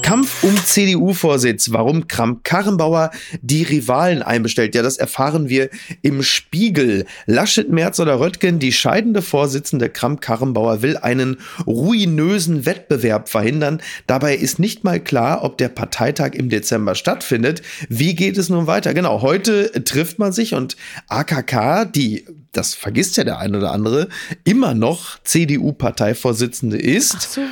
Kampf 0.08 0.42
um 0.42 0.56
CDU-Vorsitz, 0.56 1.70
warum 1.70 2.08
Kramp-Karrenbauer 2.08 3.10
die 3.42 3.62
Rivalen 3.62 4.22
einbestellt. 4.22 4.74
Ja, 4.74 4.80
das 4.80 4.96
erfahren 4.96 5.50
wir 5.50 5.68
im 6.00 6.22
Spiegel. 6.22 7.04
Laschet, 7.26 7.68
Merz 7.68 8.00
oder 8.00 8.18
Röttgen, 8.18 8.58
die 8.58 8.72
scheidende 8.72 9.20
Vorsitzende 9.20 9.90
Kramp-Karrenbauer 9.90 10.80
will 10.80 10.96
einen 10.96 11.36
ruinösen 11.66 12.64
Wettbewerb 12.64 13.28
verhindern. 13.28 13.82
Dabei 14.06 14.34
ist 14.34 14.58
nicht 14.58 14.82
mal 14.82 14.98
klar, 14.98 15.44
ob 15.44 15.58
der 15.58 15.68
Parteitag 15.68 16.32
im 16.32 16.48
Dezember 16.48 16.94
stattfindet. 16.94 17.60
Wie 17.90 18.14
geht 18.14 18.38
es 18.38 18.48
nun 18.48 18.66
weiter? 18.66 18.94
Genau, 18.94 19.20
heute 19.20 19.84
trifft 19.84 20.18
man 20.18 20.32
sich 20.32 20.54
und 20.54 20.78
AKK, 21.08 21.84
die 21.84 22.24
das 22.52 22.72
vergisst 22.74 23.18
ja 23.18 23.24
der 23.24 23.38
ein 23.40 23.54
oder 23.54 23.72
andere, 23.72 24.08
immer 24.44 24.72
noch 24.72 25.22
CDU-Parteivorsitzende 25.22 26.78
ist. 26.78 27.14
Ach 27.14 27.20
so 27.20 27.42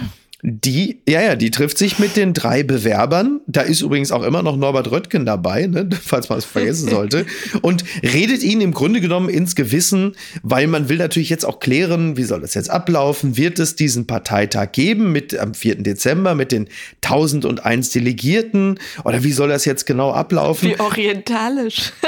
Die, 0.49 1.03
ja, 1.09 1.21
ja, 1.21 1.35
die 1.35 1.51
trifft 1.51 1.77
sich 1.77 1.99
mit 1.99 2.15
den 2.17 2.33
drei 2.33 2.63
Bewerbern. 2.63 3.41
Da 3.49 3.63
ist 3.63 3.81
übrigens 3.81 4.13
auch 4.13 4.23
immer 4.23 4.45
noch 4.45 4.57
Norbert 4.57 4.93
Röttgen 4.93 5.27
dabei, 5.27 5.67
ne, 5.67 5.89
falls 6.01 6.29
man 6.29 6.39
es 6.39 6.45
vergessen 6.45 6.89
sollte. 6.89 7.27
Und 7.63 7.83
redet 8.05 8.45
ihnen 8.45 8.61
im 8.61 8.73
Grunde 8.73 9.01
genommen 9.01 9.29
ins 9.29 9.57
Gewissen, 9.57 10.13
weil 10.45 10.69
man 10.69 10.89
will 10.89 10.99
natürlich 10.99 11.31
jetzt 11.31 11.45
auch 11.45 11.59
klären, 11.59 12.17
wie 12.17 12.23
soll 12.23 12.43
das 12.43 12.55
jetzt 12.55 12.71
ablaufen? 12.71 13.37
Wird 13.37 13.59
es 13.59 13.75
diesen 13.75 14.07
Parteitag 14.07 14.71
geben 14.71 15.11
mit 15.11 15.37
am 15.37 15.53
4. 15.53 15.83
Dezember 15.83 16.37
mit 16.37 16.53
den 16.53 16.69
1001 17.03 17.91
Delegierten? 17.91 18.79
Oder 19.03 19.25
wie 19.25 19.33
soll 19.33 19.49
das 19.49 19.65
jetzt 19.65 19.85
genau 19.85 20.13
ablaufen? 20.13 20.69
Wie 20.69 20.79
orientalisch. 20.79 21.93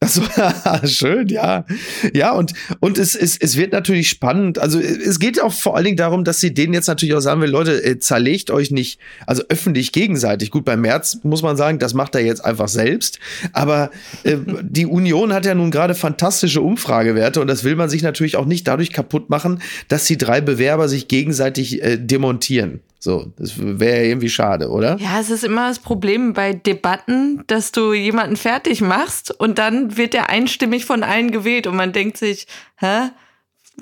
Das 0.00 0.20
war 0.20 0.86
schön, 0.86 1.28
ja. 1.28 1.64
Ja, 2.12 2.32
und, 2.32 2.52
und 2.80 2.98
es, 2.98 3.14
es, 3.14 3.36
es 3.36 3.56
wird 3.56 3.72
natürlich 3.72 4.08
spannend. 4.08 4.58
Also 4.58 4.78
es 4.78 5.18
geht 5.18 5.40
auch 5.40 5.52
vor 5.52 5.76
allen 5.76 5.84
Dingen 5.84 5.96
darum, 5.96 6.24
dass 6.24 6.40
sie 6.40 6.54
denen 6.54 6.74
jetzt 6.74 6.86
natürlich 6.86 7.14
auch 7.14 7.20
sagen 7.20 7.40
will, 7.40 7.50
Leute, 7.50 7.81
äh, 7.82 7.98
zerlegt 7.98 8.50
euch 8.50 8.70
nicht, 8.70 8.98
also 9.26 9.42
öffentlich 9.48 9.92
gegenseitig. 9.92 10.50
Gut, 10.50 10.64
beim 10.64 10.80
März 10.80 11.18
muss 11.22 11.42
man 11.42 11.56
sagen, 11.56 11.78
das 11.78 11.94
macht 11.94 12.14
er 12.14 12.22
jetzt 12.22 12.44
einfach 12.44 12.68
selbst. 12.68 13.18
Aber 13.52 13.90
äh, 14.24 14.36
die 14.62 14.86
Union 14.86 15.32
hat 15.32 15.46
ja 15.46 15.54
nun 15.54 15.70
gerade 15.70 15.94
fantastische 15.94 16.60
Umfragewerte 16.60 17.40
und 17.40 17.46
das 17.46 17.64
will 17.64 17.76
man 17.76 17.88
sich 17.88 18.02
natürlich 18.02 18.36
auch 18.36 18.46
nicht 18.46 18.66
dadurch 18.66 18.92
kaputt 18.92 19.30
machen, 19.30 19.62
dass 19.88 20.04
die 20.04 20.18
drei 20.18 20.40
Bewerber 20.40 20.88
sich 20.88 21.08
gegenseitig 21.08 21.82
äh, 21.82 21.96
demontieren. 21.98 22.80
So, 22.98 23.32
das 23.36 23.54
wäre 23.58 23.96
ja 23.96 24.02
irgendwie 24.04 24.30
schade, 24.30 24.68
oder? 24.68 24.96
Ja, 25.00 25.18
es 25.18 25.28
ist 25.28 25.42
immer 25.42 25.66
das 25.66 25.80
Problem 25.80 26.34
bei 26.34 26.52
Debatten, 26.52 27.42
dass 27.48 27.72
du 27.72 27.92
jemanden 27.92 28.36
fertig 28.36 28.80
machst 28.80 29.32
und 29.32 29.58
dann 29.58 29.96
wird 29.96 30.14
er 30.14 30.30
einstimmig 30.30 30.84
von 30.84 31.02
allen 31.02 31.32
gewählt 31.32 31.66
und 31.66 31.74
man 31.74 31.92
denkt 31.92 32.16
sich, 32.16 32.46
hä? 32.76 33.10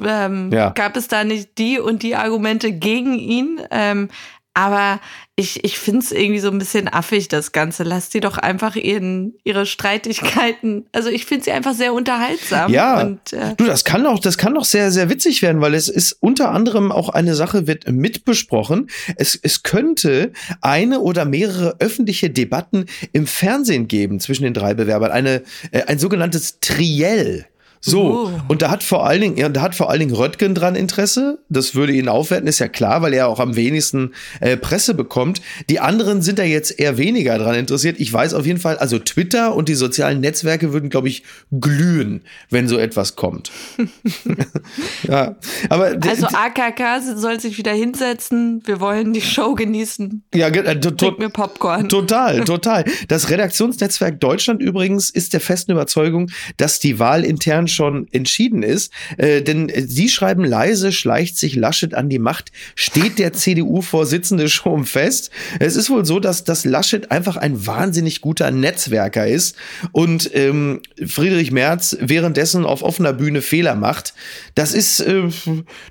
Ähm, 0.03 0.51
ja. 0.53 0.71
Gab 0.71 0.97
es 0.97 1.09
da 1.09 1.25
nicht 1.25 1.59
die 1.59 1.79
und 1.79 2.03
die 2.03 2.17
Argumente 2.17 2.73
gegen 2.73 3.15
ihn? 3.15 3.61
Ähm, 3.71 4.09
aber 4.53 5.01
ich, 5.37 5.65
ich 5.65 5.79
finde 5.79 6.01
es 6.01 6.11
irgendwie 6.11 6.41
so 6.41 6.51
ein 6.51 6.59
bisschen 6.59 6.93
affig, 6.93 7.29
das 7.29 7.53
Ganze. 7.53 7.85
Lass 7.85 8.11
sie 8.11 8.19
doch 8.19 8.37
einfach 8.37 8.75
ihren, 8.75 9.35
ihre 9.45 9.65
Streitigkeiten. 9.65 10.87
Also 10.93 11.09
ich 11.09 11.25
finde 11.25 11.45
sie 11.45 11.53
einfach 11.53 11.73
sehr 11.73 11.95
unterhaltsam. 11.95 12.71
Ja, 12.71 13.01
und, 13.01 13.33
äh, 13.33 13.55
du, 13.57 13.65
das 13.65 13.85
kann 13.85 14.05
auch, 14.07 14.19
das 14.19 14.39
kann 14.39 14.57
auch 14.57 14.65
sehr, 14.65 14.91
sehr 14.91 15.09
witzig 15.09 15.41
werden, 15.41 15.61
weil 15.61 15.75
es 15.75 15.89
ist 15.89 16.13
unter 16.21 16.51
anderem 16.51 16.91
auch 16.91 17.09
eine 17.11 17.37
Sache 17.37 17.69
wird 17.69 17.89
mitbesprochen. 17.89 18.91
Es, 19.17 19.39
es 19.41 19.63
könnte 19.63 20.33
eine 20.61 21.01
oder 21.01 21.25
mehrere 21.25 21.77
öffentliche 21.79 22.29
Debatten 22.29 22.87
im 23.13 23.29
Fernsehen 23.29 23.87
geben 23.87 24.19
zwischen 24.19 24.43
den 24.43 24.55
drei 24.55 24.75
Bewerbern. 24.75 25.13
Eine, 25.13 25.43
äh, 25.71 25.85
ein 25.85 26.01
sogenanntes 26.01 26.59
Triell. 26.61 27.47
So, 27.83 28.29
oh. 28.29 28.41
und 28.49 28.61
da 28.61 28.71
hat 28.71 28.83
vor 28.83 29.07
allen 29.07 29.23
Dingen, 29.23 29.37
ja, 29.39 29.49
da 29.49 29.63
hat 29.63 29.75
vor 29.75 29.89
allen 29.89 30.01
Dingen 30.01 30.15
Röttgen 30.15 30.55
dran 30.55 30.75
Interesse. 30.75 31.39
Das 31.49 31.75
würde 31.75 31.95
ihn 31.95 32.09
aufwerten, 32.09 32.47
ist 32.47 32.59
ja 32.59 32.69
klar, 32.69 33.01
weil 33.01 33.15
er 33.15 33.27
auch 33.27 33.41
am 33.41 33.57
wenigsten 33.57 34.13
äh, 34.41 34.59
Presse 34.59 34.93
bekommt. 34.93 35.41
Die 35.71 35.81
anderen 35.81 36.21
sind 36.21 36.39
da 36.39 36.43
jetzt 36.43 36.79
eher 36.79 36.99
weniger 36.99 37.39
dran 37.39 37.55
interessiert. 37.55 37.99
Ich 37.99 38.13
weiß 38.13 38.35
auf 38.35 38.45
jeden 38.45 38.61
Fall, 38.61 38.77
also 38.77 38.99
Twitter 38.99 39.55
und 39.55 39.71
die 39.71 39.75
sozialen 39.75 40.21
Netzwerke 40.21 40.75
würden, 40.75 40.91
glaube 40.91 41.09
ich, 41.09 41.23
glühen, 41.59 42.21
wenn 42.51 42.69
so 42.69 42.77
etwas 42.77 43.17
kommt. 43.17 43.51
ja, 45.09 45.37
aber 45.71 45.97
also 46.07 46.27
AKK 46.27 47.01
soll 47.17 47.41
sich 47.41 47.57
wieder 47.57 47.73
hinsetzen. 47.73 48.61
Wir 48.67 48.81
wollen 48.81 49.15
die 49.15 49.23
Show 49.23 49.55
genießen. 49.55 50.23
Ja, 50.35 50.49
äh, 50.49 50.79
to 50.79 51.13
mir 51.19 51.31
Popcorn. 51.31 51.89
Total, 51.89 52.45
total. 52.45 52.85
Das 53.09 53.31
Redaktionsnetzwerk 53.31 54.21
Deutschland 54.21 54.61
übrigens 54.61 55.09
ist 55.09 55.33
der 55.33 55.41
festen 55.41 55.73
Überzeugung, 55.73 56.31
dass 56.59 56.79
die 56.79 56.99
Wahl 56.99 57.25
intern 57.25 57.69
schon 57.73 58.09
entschieden 58.13 58.63
ist. 58.63 58.93
Äh, 59.17 59.43
denn 59.43 59.71
Sie 59.75 60.09
schreiben 60.09 60.45
leise, 60.45 60.93
schleicht 60.93 61.39
sich 61.39 61.57
Laschet 61.57 61.95
an 61.95 62.09
die 62.09 62.19
Macht, 62.19 62.53
steht 62.75 63.19
der 63.19 63.33
CDU-Vorsitzende 63.33 64.49
schon 64.49 64.85
fest. 64.85 65.31
Es 65.59 65.77
ist 65.77 65.91
wohl 65.91 66.05
so, 66.05 66.21
dass, 66.21 66.45
dass 66.45 66.65
Laschet 66.65 67.11
einfach 67.11 67.37
ein 67.37 67.67
wahnsinnig 67.67 68.21
guter 68.21 68.51
Netzwerker 68.51 69.27
ist 69.27 69.57
und 69.93 70.31
ähm, 70.35 70.81
Friedrich 71.07 71.51
Merz 71.51 71.97
währenddessen 72.01 72.65
auf 72.65 72.83
offener 72.83 73.13
Bühne 73.13 73.43
Fehler 73.43 73.75
macht. 73.75 74.15
Das 74.55 74.75
ist, 74.75 75.01
äh, 75.01 75.29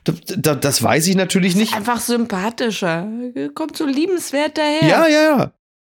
das, 0.03 0.59
das 0.59 0.83
weiß 0.83 1.07
ich 1.07 1.15
natürlich 1.15 1.55
nicht. 1.55 1.73
Einfach 1.75 1.99
sympathischer. 1.99 3.07
Kommt 3.55 3.77
so 3.77 3.85
liebenswert 3.85 4.57
daher. 4.57 4.87
Ja, 4.87 5.07
ja, 5.07 5.37
ja. 5.37 5.53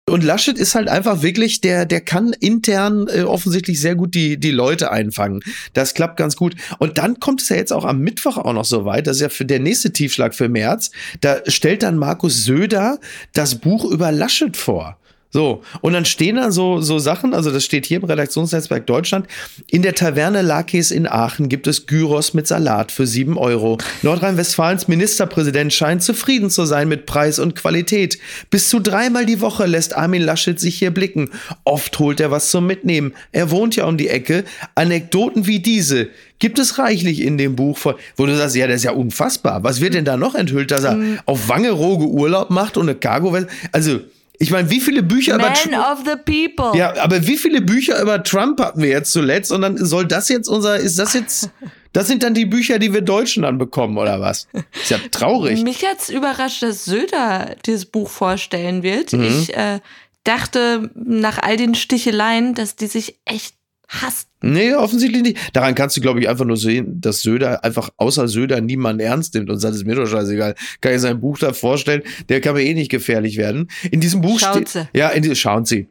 Und 0.10 0.24
Laschet 0.24 0.58
ist 0.58 0.76
halt 0.76 0.88
einfach 0.88 1.22
wirklich, 1.22 1.62
der, 1.62 1.86
der 1.86 2.02
kann 2.02 2.34
intern 2.34 3.08
äh, 3.08 3.22
offensichtlich 3.22 3.80
sehr 3.80 3.96
gut 3.96 4.14
die, 4.16 4.38
die 4.38 4.52
Leute 4.52 4.92
einfangen. 4.92 5.42
Das 5.74 5.94
klappt 5.94 6.18
ganz 6.18 6.36
gut. 6.36 6.56
Und 6.80 6.98
dann 6.98 7.20
kommt 7.20 7.42
es 7.42 7.50
ja 7.50 7.56
jetzt 7.56 7.72
auch 7.72 7.86
am 7.86 8.00
Mittwoch 8.00 8.38
auch 8.38 8.54
noch 8.54 8.66
so 8.66 8.86
weit. 8.86 9.08
Das 9.08 9.18
ist 9.18 9.22
ja 9.22 9.30
für 9.30 9.46
der 9.46 9.60
nächste 9.60 9.92
Tiefschlag 9.92 10.36
für 10.36 10.50
März. 10.50 10.92
Da 11.22 11.40
stellt 11.48 11.84
dann 11.84 11.98
Markus 11.98 12.44
Söder 12.44 13.00
das 13.34 13.56
Buch 13.56 13.86
über 13.86 14.12
Laschet 14.12 14.58
vor. 14.58 14.99
So, 15.32 15.62
und 15.82 15.94
dann 15.94 16.06
stehen 16.06 16.38
da 16.38 16.50
so, 16.50 16.82
so 16.82 16.98
Sachen, 16.98 17.36
also 17.36 17.52
das 17.52 17.64
steht 17.64 17.86
hier 17.86 17.98
im 17.98 18.04
Redaktionsnetzwerk 18.04 18.88
Deutschland. 18.88 19.28
In 19.70 19.84
der 19.84 19.94
Taverne 19.94 20.42
Lakis 20.42 20.90
in 20.90 21.08
Aachen 21.08 21.50
gibt 21.50 21.68
es 21.68 21.86
Gyros 21.86 22.34
mit 22.34 22.48
Salat 22.48 22.92
für 22.92 23.06
sieben 23.06 23.38
Euro. 23.38 23.78
Nordrhein-Westfalens 24.02 24.88
Ministerpräsident 24.88 25.72
scheint 25.72 26.02
zufrieden 26.02 26.50
zu 26.50 26.66
sein 26.66 26.88
mit 26.88 27.06
Preis 27.06 27.38
und 27.38 27.56
Qualität. 27.56 28.18
Bis 28.50 28.70
zu 28.70 28.80
dreimal 28.80 29.28
die 29.28 29.40
Woche 29.40 29.68
lässt 29.68 29.96
Armin 29.96 30.24
Laschet 30.24 30.60
sich 30.60 30.80
hier 30.80 30.92
blicken. 30.92 31.30
Oft 31.64 32.00
holt 32.00 32.20
er 32.20 32.32
was 32.32 32.50
zum 32.50 32.66
Mitnehmen. 32.66 33.14
Er 33.32 33.52
wohnt 33.52 33.76
ja 33.76 33.86
um 33.86 33.98
die 33.98 34.10
Ecke. 34.10 34.46
Anekdoten 34.74 35.46
wie 35.46 35.60
diese 35.60 36.10
gibt 36.40 36.58
es 36.58 36.80
reichlich 36.80 37.22
in 37.22 37.38
dem 37.38 37.56
Buch, 37.56 37.78
von, 37.78 37.96
wo 38.16 38.26
du 38.26 38.36
sagst, 38.36 38.56
ja, 38.56 38.66
das 38.66 38.78
ist 38.78 38.84
ja 38.86 38.94
unfassbar. 38.94 39.64
Was 39.64 39.82
wird 39.82 39.94
denn 39.94 40.06
da 40.06 40.18
noch 40.18 40.34
enthüllt, 40.34 40.72
dass 40.72 40.86
er 40.86 40.96
mhm. 40.96 41.20
auf 41.26 41.50
Wangerooge 41.50 42.08
Urlaub 42.08 42.50
macht 42.50 42.78
und 42.78 42.90
eine 42.90 42.98
Cargo, 42.98 43.38
also, 43.72 44.00
ich 44.42 44.52
meine, 44.52 44.70
wie 44.70 44.80
viele 44.80 45.04
Bücher 45.04 45.38
Man 45.38 45.48
über 45.48 45.54
Trump. 45.54 45.78
of 45.78 46.00
the 46.06 46.16
people. 46.16 46.78
Ja, 46.78 46.96
aber 47.02 47.28
wie 47.28 47.38
viele 47.38 47.60
Bücher 47.62 48.02
über 48.02 48.24
Trump 48.24 48.62
hatten 48.62 48.82
wir 48.82 48.90
jetzt 48.90 49.12
zuletzt? 49.12 49.52
Und 49.52 49.62
dann 49.62 49.78
soll 49.78 50.06
das 50.06 50.30
jetzt 50.30 50.48
unser, 50.48 50.78
ist 50.78 50.98
das 50.98 51.14
jetzt, 51.14 51.50
das 51.94 52.08
sind 52.08 52.24
dann 52.24 52.34
die 52.34 52.46
Bücher, 52.46 52.80
die 52.80 52.94
wir 52.94 53.02
Deutschen 53.02 53.44
dann 53.44 53.58
bekommen, 53.58 53.98
oder 53.98 54.22
was? 54.22 54.48
Ist 54.74 54.92
ja 54.92 54.98
traurig. 55.12 55.62
Mich 55.64 55.86
hat's 55.86 56.10
überrascht, 56.10 56.64
dass 56.64 56.86
Söder 56.86 57.58
dieses 57.66 57.86
Buch 57.86 58.10
vorstellen 58.10 58.82
wird. 58.82 59.12
Mhm. 59.12 59.24
Ich 59.24 59.54
äh, 59.54 59.82
dachte 60.24 60.90
nach 60.96 61.40
all 61.40 61.58
den 61.58 61.76
Sticheleien, 61.76 62.56
dass 62.56 62.78
die 62.78 62.88
sich 62.88 63.20
echt 63.26 63.59
hasst. 63.90 64.30
Nee, 64.42 64.74
offensichtlich 64.74 65.22
nicht. 65.22 65.38
Daran 65.54 65.76
kannst 65.76 65.98
du, 65.98 66.02
glaube 66.02 66.22
ich, 66.22 66.30
einfach 66.30 66.46
nur 66.46 66.58
sehen, 66.58 67.02
dass 67.02 67.22
Söder 67.22 67.64
einfach 67.64 67.90
außer 67.98 68.28
Söder 68.28 68.62
niemanden 68.62 69.02
ernst 69.02 69.34
nimmt 69.34 69.50
und 69.50 69.60
sagt, 69.60 69.74
es 69.74 69.82
ist 69.82 69.88
mir 69.88 69.96
doch 69.96 70.08
scheißegal. 70.08 70.56
Kann 70.80 70.94
ich 70.94 71.02
sein 71.02 71.20
Buch 71.20 71.38
da 71.38 71.52
vorstellen, 71.52 72.04
der 72.30 72.40
kann 72.40 72.56
mir 72.56 72.64
eh 72.64 72.74
nicht 72.74 72.90
gefährlich 72.90 73.38
werden. 73.38 73.70
In 73.92 74.00
diesem 74.00 74.22
Buch 74.22 74.40
steht. 74.40 74.88
Ja, 74.94 75.10
in, 75.10 75.36
schauen 75.36 75.66
Sie. 75.66 75.88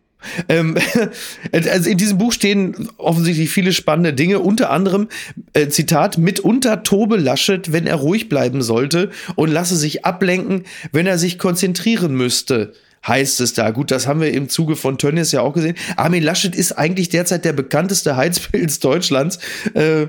Ähm, 0.49 0.77
also 1.53 1.91
in 1.91 1.99
diesem 1.99 2.19
Buch 2.19 2.33
stehen 2.33 2.89
offensichtlich 2.97 3.51
viele 3.51 3.73
spannende 3.73 4.15
Dinge, 4.15 4.41
unter 4.41 4.71
anderem, 4.71 5.09
äh, 5.53 5.69
Zitat, 5.69 6.19
mitunter 6.19 6.83
tobe 6.83 7.17
Laschet, 7.17 7.73
wenn 7.73 7.87
er 7.87 7.97
ruhig 7.97 8.29
bleiben 8.29 8.63
sollte 8.63 9.11
und 9.37 9.51
lasse 9.51 9.77
sich 9.77 10.05
ablenken, 10.05 10.65
wenn 10.93 11.07
er 11.07 11.19
sich 11.19 11.39
konzentrieren 11.39 12.15
müsste 12.15 12.73
heißt 13.07 13.41
es 13.41 13.55
da. 13.55 13.71
Gut, 13.71 13.91
das 13.91 14.07
haben 14.07 14.21
wir 14.21 14.33
im 14.33 14.49
Zuge 14.49 14.77
von 14.77 14.99
Tönnies 14.99 15.33
ja 15.33 15.41
auch 15.41 15.53
gesehen. 15.53 15.77
Armin 15.97 16.23
Laschet 16.23 16.55
ist 16.55 16.73
eigentlich 16.73 17.09
derzeit 17.09 17.45
der 17.45 17.53
bekannteste 17.53 18.17
Heizpilz 18.17 18.81
Deutschlands. 18.81 19.39
Äh, 19.75 20.09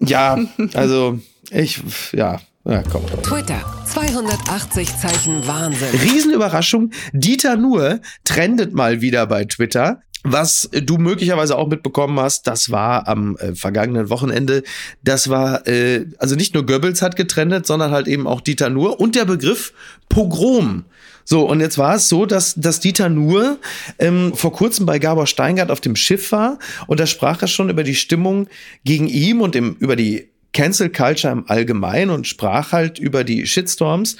ja, 0.00 0.38
also 0.74 1.18
ich, 1.50 1.80
ja, 2.12 2.40
ja, 2.64 2.82
komm. 2.90 3.06
Twitter, 3.22 3.64
280 3.86 4.96
Zeichen 4.98 5.46
Wahnsinn. 5.46 5.88
Riesenüberraschung, 6.02 6.90
Dieter 7.12 7.56
Nuhr 7.56 8.00
trendet 8.24 8.74
mal 8.74 9.00
wieder 9.00 9.26
bei 9.26 9.44
Twitter. 9.44 10.00
Was 10.24 10.68
du 10.72 10.98
möglicherweise 10.98 11.56
auch 11.56 11.68
mitbekommen 11.68 12.18
hast, 12.18 12.48
das 12.48 12.72
war 12.72 13.06
am 13.06 13.36
äh, 13.36 13.54
vergangenen 13.54 14.10
Wochenende. 14.10 14.64
Das 15.04 15.28
war, 15.28 15.68
äh, 15.68 16.06
also 16.18 16.34
nicht 16.34 16.54
nur 16.54 16.66
Goebbels 16.66 17.00
hat 17.00 17.14
getrennt, 17.14 17.64
sondern 17.64 17.92
halt 17.92 18.08
eben 18.08 18.26
auch 18.26 18.40
Dieter 18.40 18.68
Nuhr 18.68 18.98
und 18.98 19.14
der 19.14 19.26
Begriff 19.26 19.72
Pogrom. 20.08 20.86
So, 21.28 21.42
und 21.46 21.60
jetzt 21.60 21.76
war 21.76 21.96
es 21.96 22.08
so, 22.08 22.24
dass, 22.24 22.54
dass 22.54 22.78
Dieter 22.78 23.08
Nuhr 23.08 23.58
ähm, 23.98 24.32
vor 24.34 24.52
kurzem 24.52 24.86
bei 24.86 25.00
Gabor 25.00 25.26
Steingart 25.26 25.72
auf 25.72 25.80
dem 25.80 25.96
Schiff 25.96 26.30
war 26.30 26.60
und 26.86 27.00
da 27.00 27.06
sprach 27.06 27.42
er 27.42 27.48
schon 27.48 27.68
über 27.68 27.82
die 27.82 27.96
Stimmung 27.96 28.46
gegen 28.84 29.08
ihm 29.08 29.40
und 29.40 29.56
im, 29.56 29.74
über 29.80 29.96
die 29.96 30.28
Cancel 30.52 30.90
Culture 30.90 31.32
im 31.32 31.48
Allgemeinen 31.48 32.10
und 32.10 32.26
sprach 32.26 32.72
halt 32.72 32.98
über 32.98 33.24
die 33.24 33.46
Shitstorms, 33.46 34.16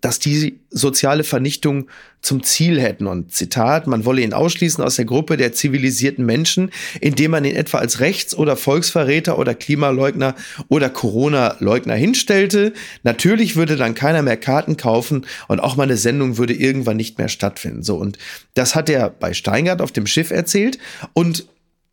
dass 0.00 0.18
die 0.18 0.58
soziale 0.70 1.24
Vernichtung 1.24 1.88
zum 2.20 2.42
Ziel 2.42 2.80
hätten. 2.80 3.06
Und 3.06 3.32
Zitat, 3.32 3.86
man 3.86 4.04
wolle 4.04 4.22
ihn 4.22 4.32
ausschließen 4.32 4.82
aus 4.84 4.96
der 4.96 5.04
Gruppe 5.04 5.36
der 5.36 5.52
zivilisierten 5.52 6.26
Menschen, 6.26 6.70
indem 7.00 7.30
man 7.30 7.44
ihn 7.44 7.56
etwa 7.56 7.78
als 7.78 8.00
Rechts- 8.00 8.34
oder 8.34 8.56
Volksverräter 8.56 9.38
oder 9.38 9.54
Klimaleugner 9.54 10.34
oder 10.68 10.90
Corona-Leugner 10.90 11.94
hinstellte. 11.94 12.72
Natürlich 13.02 13.56
würde 13.56 13.76
dann 13.76 13.94
keiner 13.94 14.22
mehr 14.22 14.36
Karten 14.36 14.76
kaufen 14.76 15.26
und 15.46 15.60
auch 15.60 15.76
meine 15.76 15.96
Sendung 15.96 16.38
würde 16.38 16.54
irgendwann 16.54 16.96
nicht 16.96 17.18
mehr 17.18 17.28
stattfinden. 17.28 17.82
So, 17.82 17.96
und 17.96 18.18
das 18.54 18.74
hat 18.74 18.90
er 18.90 19.10
bei 19.10 19.32
Steingart 19.32 19.80
auf 19.80 19.92
dem 19.92 20.06
Schiff 20.06 20.30
erzählt. 20.30 20.78
Und 21.14 21.46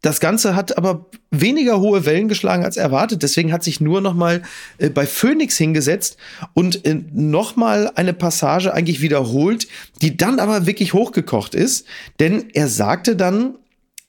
das 0.06 0.20
Ganze 0.20 0.56
hat 0.56 0.78
aber 0.78 1.08
weniger 1.32 1.80
hohe 1.80 2.06
Wellen 2.06 2.28
geschlagen 2.28 2.64
als 2.64 2.78
erwartet. 2.78 3.24
Deswegen 3.24 3.52
hat 3.52 3.64
sich 3.64 3.82
nur 3.82 4.02
noch 4.02 4.14
mal 4.14 4.44
äh, 4.78 4.90
bei 4.90 5.08
Phoenix 5.08 5.58
hingesetzt 5.58 6.18
und 6.54 6.86
äh, 6.86 7.02
noch 7.12 7.56
mal 7.56 7.92
eine 7.96 8.14
Passage 8.14 8.72
eigentlich 8.72 9.02
wiederholt, 9.02 9.68
die 10.04 10.16
dann 10.16 10.40
aber 10.40 10.68
wirklich 10.68 10.94
hochgekocht 10.94 11.56
ist. 11.56 11.88
Denn 12.20 12.46
er 12.54 12.68
sagte 12.68 13.16
dann 13.16 13.56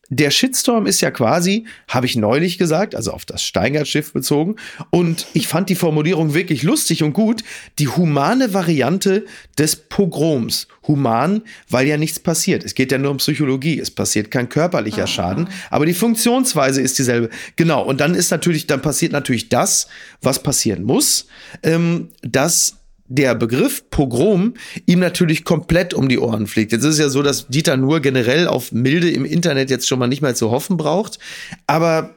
der 0.09 0.31
Shitstorm 0.31 0.87
ist 0.87 1.01
ja 1.01 1.11
quasi, 1.11 1.67
habe 1.89 2.07
ich 2.07 2.17
neulich 2.17 2.59
gesagt, 2.59 2.95
also 2.95 3.13
auf 3.13 3.25
das 3.25 3.43
Steingart-Schiff 3.43 4.13
bezogen. 4.13 4.57
Und 4.91 5.27
ich 5.33 5.49
fand 5.49 5.69
die 5.69 5.75
Formulierung 5.75 6.35
wirklich 6.35 6.63
lustig 6.63 7.03
und 7.03 7.13
gut. 7.13 7.43
Die 7.79 7.89
humane 7.89 8.55
Variante 8.55 9.25
des 9.59 9.77
Pogroms. 9.77 10.69
Human, 10.87 11.43
weil 11.69 11.89
ja 11.89 11.97
nichts 11.97 12.21
passiert. 12.21 12.65
Es 12.65 12.75
geht 12.75 12.93
ja 12.93 12.99
nur 12.99 13.11
um 13.11 13.17
Psychologie. 13.17 13.81
Es 13.81 13.91
passiert 13.91 14.31
kein 14.31 14.49
körperlicher. 14.49 15.07
Schaden, 15.07 15.49
aber 15.71 15.87
die 15.87 15.95
Funktionsweise 15.95 16.81
ist 16.81 16.99
dieselbe. 16.99 17.31
Genau. 17.57 17.83
Und 17.83 18.01
dann 18.01 18.15
ist 18.15 18.31
natürlich, 18.31 18.67
dann 18.67 18.83
passiert 18.83 19.13
natürlich 19.13 19.49
das, 19.49 19.89
was 20.23 20.43
passieren 20.43 20.85
muss, 20.85 21.27
ähm, 21.63 22.09
dass 22.23 22.77
der 23.09 23.35
Begriff 23.35 23.89
Pogrom 23.91 24.55
ihm 24.87 25.01
natürlich 25.01 25.45
komplett 25.45 25.95
um 25.95 26.09
die 26.09 26.19
Ohren 26.19 26.47
fliegt. 26.47 26.73
Jetzt 26.73 26.85
ist 26.85 26.95
es 26.95 26.99
ja 26.99 27.09
so, 27.09 27.23
dass 27.23 27.49
Dieter 27.49 27.77
nur 27.77 28.01
generell 28.01 28.49
auf 28.49 28.73
Milde 28.73 29.11
im 29.11 29.25
Internet 29.25 29.71
jetzt 29.71 29.89
schon 29.89 29.99
mal 29.99 30.09
nicht 30.09 30.23
mehr 30.23 30.35
zu 30.35 30.51
hoffen 30.51 30.77
braucht. 30.77 31.19
Aber 31.67 32.15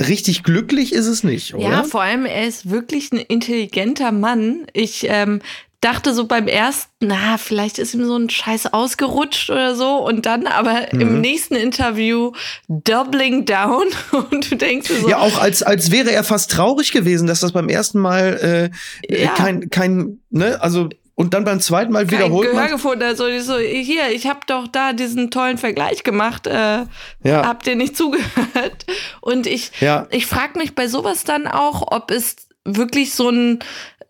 richtig 0.00 0.42
glücklich 0.42 0.92
ist 0.92 1.06
es 1.06 1.24
nicht, 1.24 1.54
oder? 1.54 1.68
Ja, 1.68 1.84
vor 1.84 2.02
allem, 2.02 2.24
er 2.24 2.46
ist 2.46 2.70
wirklich 2.70 3.12
ein 3.12 3.18
intelligenter 3.18 4.12
Mann. 4.12 4.66
Ich 4.72 5.06
ähm, 5.08 5.40
dachte 5.80 6.12
so 6.12 6.26
beim 6.26 6.48
ersten, 6.48 6.90
na, 7.00 7.38
vielleicht 7.38 7.78
ist 7.78 7.94
ihm 7.94 8.04
so 8.04 8.16
ein 8.16 8.30
Scheiß 8.30 8.72
ausgerutscht 8.72 9.50
oder 9.50 9.76
so. 9.76 9.96
Und 9.96 10.26
dann 10.26 10.46
aber 10.46 10.86
mhm. 10.92 11.00
im 11.00 11.20
nächsten 11.20 11.54
Interview 11.54 12.32
doubling 12.68 13.44
down 13.44 13.86
und 14.30 14.50
du 14.50 14.56
denkst 14.56 14.90
so. 14.90 15.08
Ja, 15.08 15.18
auch 15.18 15.38
als, 15.38 15.62
als 15.62 15.90
wäre 15.90 16.10
er 16.10 16.24
fast 16.24 16.50
traurig 16.50 16.92
gewesen, 16.92 17.28
dass 17.28 17.40
das 17.40 17.52
beim 17.52 17.68
ersten 17.68 18.00
Mal 18.00 18.70
äh, 19.08 19.22
ja. 19.22 19.30
kein, 19.34 19.70
kein, 19.70 20.18
ne, 20.30 20.60
also 20.60 20.88
und 21.14 21.34
dann 21.34 21.42
beim 21.42 21.58
zweiten 21.58 21.92
Mal 21.92 22.08
wiederholt 22.12 22.46
Kein 22.46 22.56
Gehör 22.56 22.70
gefunden. 22.70 23.02
Also 23.02 23.26
ich 23.26 23.42
so, 23.42 23.58
hier, 23.58 24.10
ich 24.10 24.28
habe 24.28 24.38
doch 24.46 24.68
da 24.68 24.92
diesen 24.92 25.32
tollen 25.32 25.58
Vergleich 25.58 26.04
gemacht. 26.04 26.46
Äh, 26.46 26.84
ja. 27.24 27.44
Habt 27.44 27.66
ihr 27.66 27.74
nicht 27.74 27.96
zugehört? 27.96 28.86
Und 29.20 29.48
ich, 29.48 29.72
ja. 29.80 30.06
ich 30.10 30.26
frage 30.26 30.56
mich 30.56 30.76
bei 30.76 30.86
sowas 30.86 31.24
dann 31.24 31.48
auch, 31.48 31.90
ob 31.90 32.12
es 32.12 32.47
wirklich 32.76 33.14
so 33.14 33.30
ein 33.30 33.58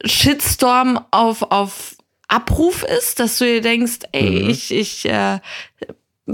Shitstorm 0.05 1.05
auf, 1.11 1.43
auf 1.43 1.97
Abruf 2.29 2.83
ist, 2.83 3.21
dass 3.21 3.39
du 3.39 3.45
dir 3.45 3.61
denkst, 3.61 4.01
ey, 4.13 4.43
mhm. 4.43 4.51
ich, 4.51 4.71
ich, 4.71 5.07
äh, 5.07 5.41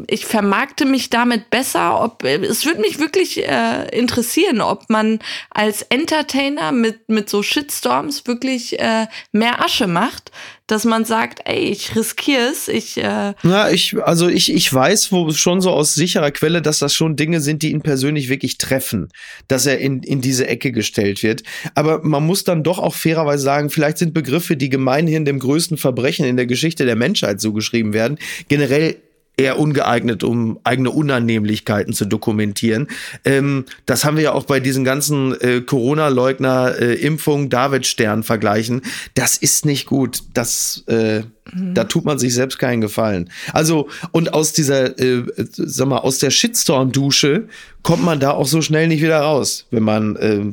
ich 0.08 0.26
vermarkte 0.26 0.84
mich 0.84 1.10
damit 1.10 1.50
besser. 1.50 2.02
Ob, 2.02 2.24
es 2.24 2.66
würde 2.66 2.80
mich 2.80 2.98
wirklich 2.98 3.46
äh, 3.46 3.88
interessieren, 3.96 4.60
ob 4.60 4.90
man 4.90 5.20
als 5.50 5.82
Entertainer 5.82 6.72
mit, 6.72 7.08
mit 7.08 7.30
so 7.30 7.42
Shitstorms 7.42 8.26
wirklich 8.26 8.78
äh, 8.80 9.06
mehr 9.32 9.64
Asche 9.64 9.86
macht, 9.86 10.32
dass 10.66 10.84
man 10.84 11.04
sagt, 11.04 11.40
ey, 11.44 11.68
ich 11.68 11.94
riskiere 11.94 12.48
es. 12.50 12.68
Ich, 12.68 12.96
äh 12.96 13.34
Na, 13.42 13.70
ich, 13.70 14.02
also 14.02 14.28
ich, 14.28 14.52
ich 14.52 14.72
weiß 14.72 15.12
wo 15.12 15.30
schon 15.32 15.60
so 15.60 15.70
aus 15.70 15.94
sicherer 15.94 16.30
Quelle, 16.30 16.62
dass 16.62 16.78
das 16.78 16.94
schon 16.94 17.16
Dinge 17.16 17.40
sind, 17.40 17.62
die 17.62 17.70
ihn 17.70 17.82
persönlich 17.82 18.28
wirklich 18.28 18.58
treffen, 18.58 19.10
dass 19.46 19.66
er 19.66 19.78
in, 19.78 20.02
in 20.02 20.20
diese 20.20 20.46
Ecke 20.46 20.72
gestellt 20.72 21.22
wird. 21.22 21.42
Aber 21.74 22.02
man 22.02 22.24
muss 22.24 22.44
dann 22.44 22.62
doch 22.62 22.78
auch 22.78 22.94
fairerweise 22.94 23.44
sagen, 23.44 23.70
vielleicht 23.70 23.98
sind 23.98 24.14
Begriffe, 24.14 24.56
die 24.56 24.70
gemeinhin 24.70 25.24
dem 25.24 25.38
größten 25.38 25.76
Verbrechen 25.76 26.24
in 26.24 26.36
der 26.36 26.46
Geschichte 26.46 26.86
der 26.86 26.96
Menschheit 26.96 27.40
zugeschrieben 27.40 27.92
werden, 27.92 28.18
generell 28.48 28.96
eher 29.36 29.58
ungeeignet, 29.58 30.22
um 30.22 30.60
eigene 30.64 30.90
Unannehmlichkeiten 30.90 31.92
zu 31.92 32.04
dokumentieren. 32.04 32.88
Ähm, 33.24 33.64
das 33.86 34.04
haben 34.04 34.16
wir 34.16 34.24
ja 34.24 34.32
auch 34.32 34.44
bei 34.44 34.60
diesen 34.60 34.84
ganzen 34.84 35.38
äh, 35.40 35.60
Corona-Leugner, 35.60 36.74
äh, 36.78 36.94
Impfung, 36.94 37.50
David-Stern-Vergleichen. 37.50 38.82
Das 39.14 39.36
ist 39.36 39.66
nicht 39.66 39.86
gut. 39.86 40.22
Das, 40.34 40.84
äh, 40.86 41.20
mhm. 41.52 41.74
da 41.74 41.84
tut 41.84 42.04
man 42.04 42.18
sich 42.18 42.34
selbst 42.34 42.58
keinen 42.58 42.80
Gefallen. 42.80 43.30
Also, 43.52 43.88
und 44.12 44.34
aus 44.34 44.52
dieser, 44.52 44.98
äh, 44.98 45.24
sag 45.36 45.88
mal, 45.88 45.98
aus 45.98 46.18
der 46.18 46.30
Shitstorm-Dusche 46.30 47.48
kommt 47.82 48.04
man 48.04 48.20
da 48.20 48.30
auch 48.30 48.46
so 48.46 48.62
schnell 48.62 48.88
nicht 48.88 49.02
wieder 49.02 49.20
raus, 49.20 49.66
wenn 49.70 49.82
man, 49.82 50.16
äh, 50.16 50.44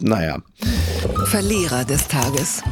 naja. 0.00 0.42
Verlierer 1.26 1.84
des 1.84 2.08
Tages. 2.08 2.62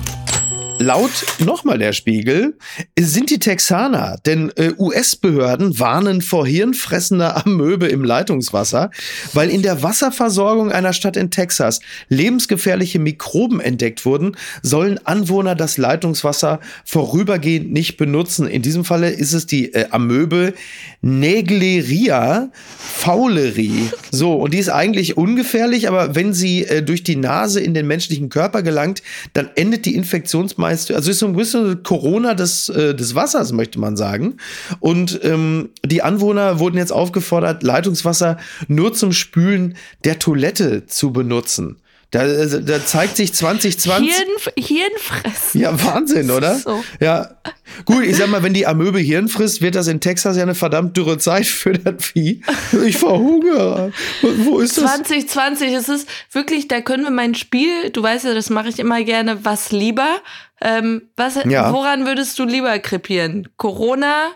Laut 0.83 1.27
nochmal 1.41 1.77
der 1.77 1.93
Spiegel 1.93 2.57
sind 2.99 3.29
die 3.29 3.39
Texaner, 3.39 4.17
denn 4.25 4.51
äh, 4.57 4.73
US-Behörden 4.79 5.79
warnen 5.79 6.23
vor 6.23 6.47
hirnfressender 6.47 7.45
Amöbe 7.45 7.87
im 7.89 8.03
Leitungswasser, 8.03 8.91
weil 9.35 9.51
in 9.51 9.61
der 9.61 9.83
Wasserversorgung 9.83 10.73
einer 10.73 10.95
Stadt 10.95 11.19
in 11.19 11.31
Texas 11.31 11.81
lebensgefährliche 12.09 12.99
Mikroben 12.99 13.61
entdeckt 13.61 14.07
wurden, 14.07 14.39
sollen 14.63 14.99
Anwohner 15.05 15.55
das 15.55 15.77
Leitungswasser 15.77 16.61
vorübergehend 16.87 17.71
nicht 17.71 17.99
benutzen. 17.99 18.47
In 18.47 18.63
diesem 18.63 18.87
Falle 18.87 19.11
ist 19.11 19.35
es 19.35 19.45
die 19.45 19.75
äh, 19.75 19.85
Amöbe 19.91 20.55
Negleria 21.03 22.49
fauleri. 22.79 23.91
So, 24.11 24.33
und 24.33 24.55
die 24.55 24.59
ist 24.59 24.71
eigentlich 24.71 25.19
ungefährlich, 25.19 25.89
aber 25.89 26.15
wenn 26.15 26.33
sie 26.33 26.65
äh, 26.65 26.83
durch 26.83 27.03
die 27.03 27.17
Nase 27.17 27.61
in 27.61 27.75
den 27.75 27.87
menschlichen 27.87 28.31
Körper 28.31 28.63
gelangt, 28.63 29.03
dann 29.35 29.51
endet 29.57 29.85
die 29.85 29.95
Infektionsmeile 29.95 30.70
meiste, 30.71 30.95
also 30.95 31.11
ist 31.11 31.19
so 31.19 31.27
ein 31.27 31.35
bisschen 31.35 31.83
Corona 31.83 32.35
des, 32.35 32.69
äh, 32.69 32.95
des 32.95 33.15
Wassers, 33.15 33.53
möchte 33.53 33.81
man 33.81 33.97
sagen. 33.97 34.37
Und 34.79 35.21
ähm, 35.25 35.71
die 35.85 36.03
Anwohner 36.03 36.59
wurden 36.61 36.79
jetzt 36.79 36.93
aufgefordert, 36.93 37.63
Leitungswasser 37.63 38.37
nur 38.69 38.93
zum 38.93 39.13
Spülen 39.13 39.77
der 40.05 40.19
Toilette 40.19 40.87
zu 40.87 41.13
benutzen. 41.13 41.77
Da, 42.11 42.21
also, 42.21 42.59
da 42.61 42.85
zeigt 42.85 43.17
sich 43.17 43.33
2020. 43.33 44.13
Hirn, 44.13 44.29
Hirnfressen. 44.59 45.61
Ja, 45.61 45.85
Wahnsinn, 45.85 46.31
oder? 46.31 46.57
So. 46.57 46.83
Ja. 46.99 47.37
Gut, 47.85 48.03
ich 48.05 48.17
sag 48.17 48.29
mal, 48.29 48.43
wenn 48.43 48.53
die 48.53 48.67
Amöbe 48.67 48.99
Hirn 48.99 49.29
frisst, 49.29 49.63
wird 49.63 49.77
das 49.77 49.87
in 49.87 50.01
Texas 50.01 50.37
ja 50.37 50.43
eine 50.43 50.57
verdammt 50.57 50.97
dürre 50.97 51.19
Zeit 51.19 51.47
für 51.47 51.73
das 51.73 52.05
Vieh. 52.05 52.43
Ich 52.85 52.97
verhungere. 52.99 53.93
Wo 54.23 54.59
ist 54.59 54.77
das? 54.77 54.97
2020, 54.97 55.73
es 55.73 55.89
ist 55.89 56.09
wirklich, 56.33 56.67
da 56.67 56.81
können 56.81 57.05
wir 57.05 57.11
mein 57.11 57.37
Spiel, 57.37 57.91
du 57.91 58.03
weißt 58.03 58.25
ja, 58.25 58.35
das 58.35 58.51
mache 58.51 58.69
ich 58.69 58.81
immer 58.81 59.03
gerne, 59.05 59.45
was 59.45 59.71
lieber. 59.71 60.21
Ähm, 60.61 61.03
was, 61.17 61.39
ja. 61.45 61.73
Woran 61.73 62.07
würdest 62.07 62.39
du 62.39 62.45
lieber 62.45 62.77
krepieren? 62.81 63.49
Corona, 63.57 64.31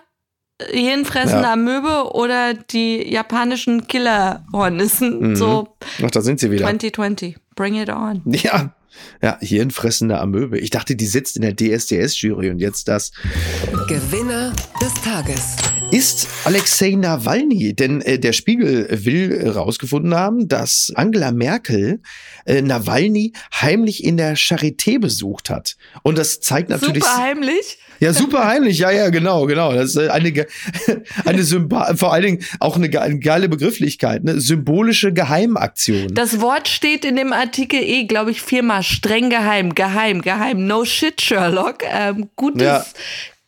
hirnfressende 0.62 1.44
ja. 1.44 1.52
Amöbe 1.52 2.12
oder 2.14 2.54
die 2.54 3.10
japanischen 3.10 3.86
Killerhornissen? 3.86 5.30
Mhm. 5.30 5.36
So 5.36 5.76
Ach, 6.02 6.10
da 6.10 6.20
sind 6.20 6.40
sie 6.40 6.50
wieder. 6.50 6.64
2020. 6.64 7.36
Bring 7.54 7.74
it 7.74 7.88
on. 7.88 8.22
Ja. 8.26 8.74
Ja, 9.22 9.38
hirnfressende 9.40 10.20
Amöbe. 10.20 10.58
Ich 10.58 10.70
dachte, 10.70 10.96
die 10.96 11.06
sitzt 11.06 11.36
in 11.36 11.42
der 11.42 11.56
DSDS-Jury 11.56 12.50
und 12.50 12.60
jetzt 12.60 12.88
das. 12.88 13.10
Gewinner 13.88 14.52
des 14.80 14.94
Tages. 15.02 15.56
Ist 15.90 16.28
Alexei 16.44 16.90
Nawalny, 16.90 17.74
denn 17.74 18.00
äh, 18.02 18.18
der 18.18 18.32
Spiegel 18.32 18.88
will 18.90 19.42
herausgefunden 19.42 20.14
haben, 20.14 20.48
dass 20.48 20.92
Angela 20.94 21.32
Merkel 21.32 22.00
äh, 22.46 22.62
Nawalny 22.62 23.32
heimlich 23.52 24.04
in 24.04 24.16
der 24.16 24.36
Charité 24.36 25.00
besucht 25.00 25.50
hat. 25.50 25.76
Und 26.02 26.18
das 26.18 26.40
zeigt 26.40 26.68
natürlich. 26.68 27.04
Super 27.04 27.16
heimlich? 27.16 27.78
Ja, 28.00 28.12
super 28.12 28.46
heimlich, 28.46 28.78
ja, 28.78 28.90
ja, 28.90 29.10
genau, 29.10 29.46
genau. 29.46 29.72
Das 29.72 29.90
ist 29.90 29.98
eine, 29.98 30.46
eine 31.24 31.42
Symba 31.42 31.94
vor 31.96 32.12
allen 32.12 32.22
Dingen 32.22 32.44
auch 32.60 32.76
eine, 32.76 33.00
eine 33.00 33.18
geile 33.18 33.48
Begrifflichkeit, 33.48 34.22
eine 34.22 34.40
symbolische 34.40 35.12
Geheimaktion. 35.12 36.14
Das 36.14 36.40
Wort 36.40 36.68
steht 36.68 37.04
in 37.04 37.16
dem 37.16 37.32
Artikel 37.32 37.80
eh, 37.80 38.04
glaube 38.04 38.30
ich, 38.30 38.42
viermal 38.42 38.82
streng 38.82 39.30
geheim, 39.30 39.74
geheim, 39.74 40.22
geheim. 40.22 40.66
No 40.66 40.84
shit, 40.84 41.20
Sherlock. 41.20 41.78
Ähm, 41.84 42.28
gutes, 42.36 42.62
ja 42.62 42.84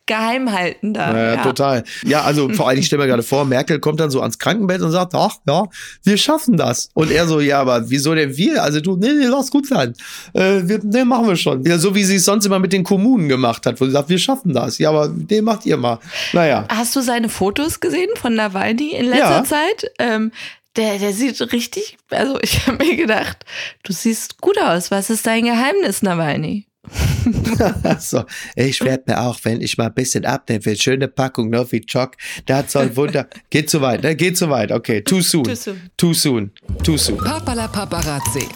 geheim 0.07 0.53
halten 0.53 0.95
da. 0.95 1.13
Ja, 1.13 1.35
ja, 1.35 1.43
total. 1.43 1.85
Ja, 2.05 2.23
also 2.23 2.49
vor 2.53 2.69
allem, 2.69 2.79
ich 2.79 2.87
stelle 2.87 3.03
mir 3.03 3.09
gerade 3.09 3.23
vor, 3.23 3.45
Merkel 3.45 3.79
kommt 3.81 4.01
dann 4.01 4.11
so 4.11 4.21
ans 4.21 4.39
Krankenbett 4.39 4.81
und 4.81 4.93
sagt, 4.93 5.15
ach 5.15 5.37
ja, 5.47 5.65
wir 6.05 6.17
schaffen 6.17 6.57
das. 6.57 6.89
Und 6.95 7.11
er 7.11 7.27
so, 7.27 7.41
ja, 7.41 7.61
aber 7.61 7.91
wieso 7.91 8.15
denn 8.15 8.37
wir? 8.37 8.63
Also 8.63 8.81
du, 8.81 8.97
nee, 8.97 9.13
nee, 9.13 9.27
lass 9.27 9.51
gut 9.51 9.67
sein. 9.67 9.95
Äh, 10.33 10.63
wir, 10.65 10.81
nee, 10.83 11.05
machen 11.05 11.27
wir 11.27 11.37
schon. 11.37 11.65
Ja, 11.65 11.79
so 11.79 11.95
wie 11.95 12.05
sie 12.05 12.17
es 12.17 12.25
sonst 12.25 12.47
immer 12.47 12.59
mit 12.59 12.73
den 12.73 12.85
Kommunen 12.85 13.29
gemacht 13.29 13.67
hat, 13.67 13.81
wo 13.81 13.85
sie 13.85 13.91
sagt, 13.91 14.09
wir 14.09 14.19
schaffen 14.19 14.53
das. 14.55 14.79
Ja, 14.79 14.91
aber 14.91 15.09
den 15.09 15.45
macht 15.45 15.67
ihr 15.67 15.77
mal. 15.77 15.99
Naja. 16.33 16.67
Hast 16.69 16.95
du 16.97 17.01
seine 17.01 17.29
Fotos 17.29 17.81
gesehen 17.81 18.11
von 18.17 18.35
Nawalny 18.35 18.93
in 18.93 19.07
letzter 19.07 19.31
ja. 19.31 19.45
Zeit? 19.45 19.91
Ähm, 19.99 20.33
der, 20.77 20.99
der 20.99 21.13
sieht 21.13 21.41
richtig, 21.53 21.97
also 22.11 22.39
ich 22.43 22.67
habe 22.67 22.85
mir 22.85 22.97
gedacht, 22.97 23.45
du 23.83 23.93
siehst 23.93 24.41
gut 24.41 24.61
aus. 24.61 24.91
Was 24.91 25.11
ist 25.11 25.27
dein 25.27 25.45
Geheimnis, 25.45 26.03
Nawalny? 26.03 26.66
so, 27.99 28.25
ich 28.55 28.81
werde 28.83 29.05
mir 29.07 29.21
auch, 29.21 29.39
wenn 29.43 29.61
ich 29.61 29.77
mal 29.79 29.87
ein 29.87 29.95
bisschen 29.95 30.25
abnehme, 30.25 30.65
will, 30.65 30.77
schöne 30.77 31.09
Packung 31.09 31.51
Novichok, 31.51 32.13
das 32.47 32.73
soll 32.73 32.95
Wunder. 32.97 33.29
Geht 33.51 33.71
zu 33.71 33.81
weit, 33.81 34.03
ne? 34.03 34.15
Geht 34.15 34.37
zu 34.37 34.51
weit. 34.51 34.73
Okay, 34.73 35.03
too 35.03 35.21
soon. 35.21 35.45
Too 35.45 35.55
soon. 35.55 35.91
Too 35.97 36.15
soon. 36.15 36.51
Too 36.83 36.97
soon. 36.97 37.19
Papala 37.19 37.69
Paparazzi. 37.69 38.49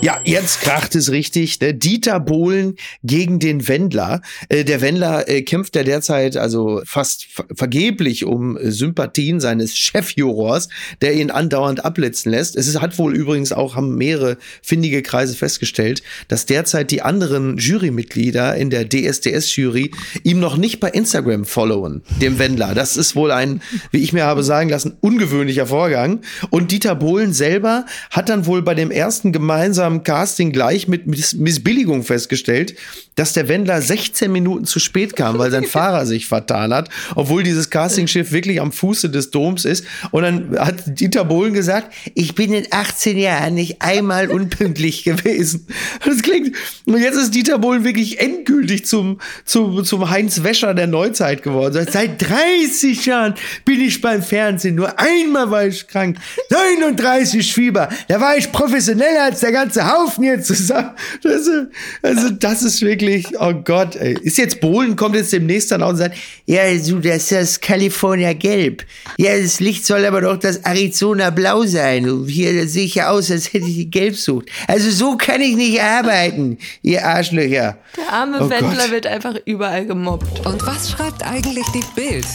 Ja, 0.00 0.20
jetzt 0.22 0.60
kracht 0.60 0.94
es 0.94 1.10
richtig. 1.10 1.60
Ne? 1.60 1.74
Dieter 1.74 2.20
Bohlen 2.20 2.76
gegen 3.02 3.40
den 3.40 3.66
Wendler. 3.66 4.22
Äh, 4.48 4.62
der 4.64 4.80
Wendler 4.80 5.28
äh, 5.28 5.42
kämpft 5.42 5.74
ja 5.74 5.82
derzeit 5.82 6.36
also 6.36 6.80
fast 6.84 7.26
vergeblich 7.52 8.24
um 8.24 8.56
äh, 8.56 8.70
Sympathien 8.70 9.40
seines 9.40 9.76
Chefjurors, 9.76 10.68
der 11.02 11.14
ihn 11.14 11.32
andauernd 11.32 11.84
abblitzen 11.84 12.30
lässt. 12.30 12.54
Es 12.54 12.80
hat 12.80 12.96
wohl 12.98 13.12
übrigens 13.12 13.52
auch, 13.52 13.74
haben 13.74 13.96
mehrere 13.96 14.38
findige 14.62 15.02
Kreise 15.02 15.34
festgestellt, 15.34 16.04
dass 16.28 16.46
derzeit 16.46 16.92
die 16.92 17.02
anderen 17.02 17.58
Jurymitglieder 17.58 18.54
in 18.54 18.70
der 18.70 18.88
DSDS-Jury 18.88 19.90
ihm 20.22 20.38
noch 20.38 20.56
nicht 20.56 20.78
bei 20.78 20.90
Instagram 20.90 21.44
followen, 21.44 22.02
dem 22.22 22.38
Wendler. 22.38 22.72
Das 22.72 22.96
ist 22.96 23.16
wohl 23.16 23.32
ein, 23.32 23.62
wie 23.90 23.98
ich 23.98 24.12
mir 24.12 24.24
habe 24.24 24.44
sagen 24.44 24.68
lassen, 24.68 24.96
ungewöhnlicher 25.00 25.66
Vorgang. 25.66 26.20
Und 26.50 26.70
Dieter 26.70 26.94
Bohlen 26.94 27.32
selber 27.32 27.84
hat 28.10 28.28
dann 28.28 28.46
wohl 28.46 28.62
bei 28.62 28.76
dem 28.76 28.92
ersten 28.92 29.32
gemeinsamen 29.32 29.87
am 29.88 30.04
Casting 30.04 30.52
gleich 30.52 30.86
mit 30.86 31.06
Missbilligung 31.06 32.04
festgestellt, 32.04 32.76
dass 33.16 33.32
der 33.32 33.48
Wendler 33.48 33.82
16 33.82 34.30
Minuten 34.30 34.64
zu 34.64 34.78
spät 34.78 35.16
kam, 35.16 35.38
weil 35.38 35.50
sein 35.50 35.64
Fahrer 35.66 36.06
sich 36.06 36.26
vertan 36.26 36.72
hat, 36.72 36.88
obwohl 37.16 37.42
dieses 37.42 37.70
Castingschiff 37.70 38.30
wirklich 38.30 38.60
am 38.60 38.70
Fuße 38.70 39.10
des 39.10 39.30
Doms 39.30 39.64
ist. 39.64 39.84
Und 40.12 40.22
dann 40.22 40.58
hat 40.58 41.00
Dieter 41.00 41.24
Bohlen 41.24 41.52
gesagt, 41.52 41.92
ich 42.14 42.34
bin 42.34 42.52
in 42.52 42.66
18 42.70 43.18
Jahren 43.18 43.54
nicht 43.54 43.82
einmal 43.82 44.30
unpünktlich 44.30 45.02
gewesen. 45.04 45.66
Das 46.04 46.22
klingt, 46.22 46.54
und 46.84 46.98
jetzt 46.98 47.16
ist 47.16 47.34
Dieter 47.34 47.58
Bohlen 47.58 47.84
wirklich 47.84 48.20
endgültig 48.20 48.86
zum, 48.86 49.18
zum, 49.44 49.84
zum 49.84 50.10
Heinz 50.10 50.42
Wäscher 50.44 50.74
der 50.74 50.86
Neuzeit 50.86 51.42
geworden. 51.42 51.86
Seit 51.90 52.22
30 52.22 53.06
Jahren 53.06 53.34
bin 53.64 53.80
ich 53.80 54.00
beim 54.00 54.22
Fernsehen, 54.22 54.76
nur 54.76 54.98
einmal 54.98 55.50
war 55.50 55.66
ich 55.66 55.88
krank. 55.88 56.18
39 56.50 57.52
Fieber, 57.52 57.88
da 58.08 58.20
war 58.20 58.36
ich 58.36 58.52
professioneller 58.52 59.24
als 59.24 59.40
der 59.40 59.52
ganze 59.52 59.77
Haufen 59.86 60.24
hier 60.24 60.42
zusammen. 60.42 60.90
Das, 61.22 61.48
also 62.02 62.30
das 62.30 62.62
ist 62.62 62.82
wirklich 62.82 63.26
oh 63.38 63.52
Gott, 63.52 63.96
ey. 63.96 64.18
Ist 64.22 64.38
jetzt 64.38 64.60
Bohlen, 64.60 64.96
kommt 64.96 65.14
jetzt 65.16 65.32
demnächst 65.32 65.70
dann 65.70 65.82
auch 65.82 65.90
und 65.90 65.96
sagt, 65.96 66.16
ja, 66.46 66.62
du, 66.74 67.00
das 67.00 67.16
ist 67.16 67.32
das 67.32 67.60
California 67.60 68.32
Gelb. 68.32 68.84
Ja, 69.16 69.38
das 69.38 69.60
Licht 69.60 69.86
soll 69.86 70.04
aber 70.04 70.20
doch 70.20 70.36
das 70.36 70.58
Arizona 70.58 71.30
Blau 71.30 71.64
sein. 71.64 72.24
Hier 72.26 72.66
sehe 72.68 72.84
ich 72.84 72.96
ja 72.96 73.10
aus, 73.10 73.30
als 73.30 73.52
hätte 73.52 73.66
ich 73.66 73.74
die 73.74 73.90
Gelb 73.90 74.16
sucht. 74.16 74.48
Also 74.66 74.90
so 74.90 75.16
kann 75.16 75.40
ich 75.40 75.56
nicht 75.56 75.80
arbeiten, 75.80 76.58
ihr 76.82 77.04
Arschlöcher. 77.04 77.78
Der 77.96 78.12
arme 78.12 78.38
oh 78.40 78.50
Wendler 78.50 78.84
Gott. 78.84 78.90
wird 78.90 79.06
einfach 79.06 79.36
überall 79.44 79.86
gemobbt. 79.86 80.46
Und 80.46 80.66
was 80.66 80.90
schreibt 80.90 81.24
eigentlich 81.24 81.66
die 81.74 81.84
Bild? 81.94 82.26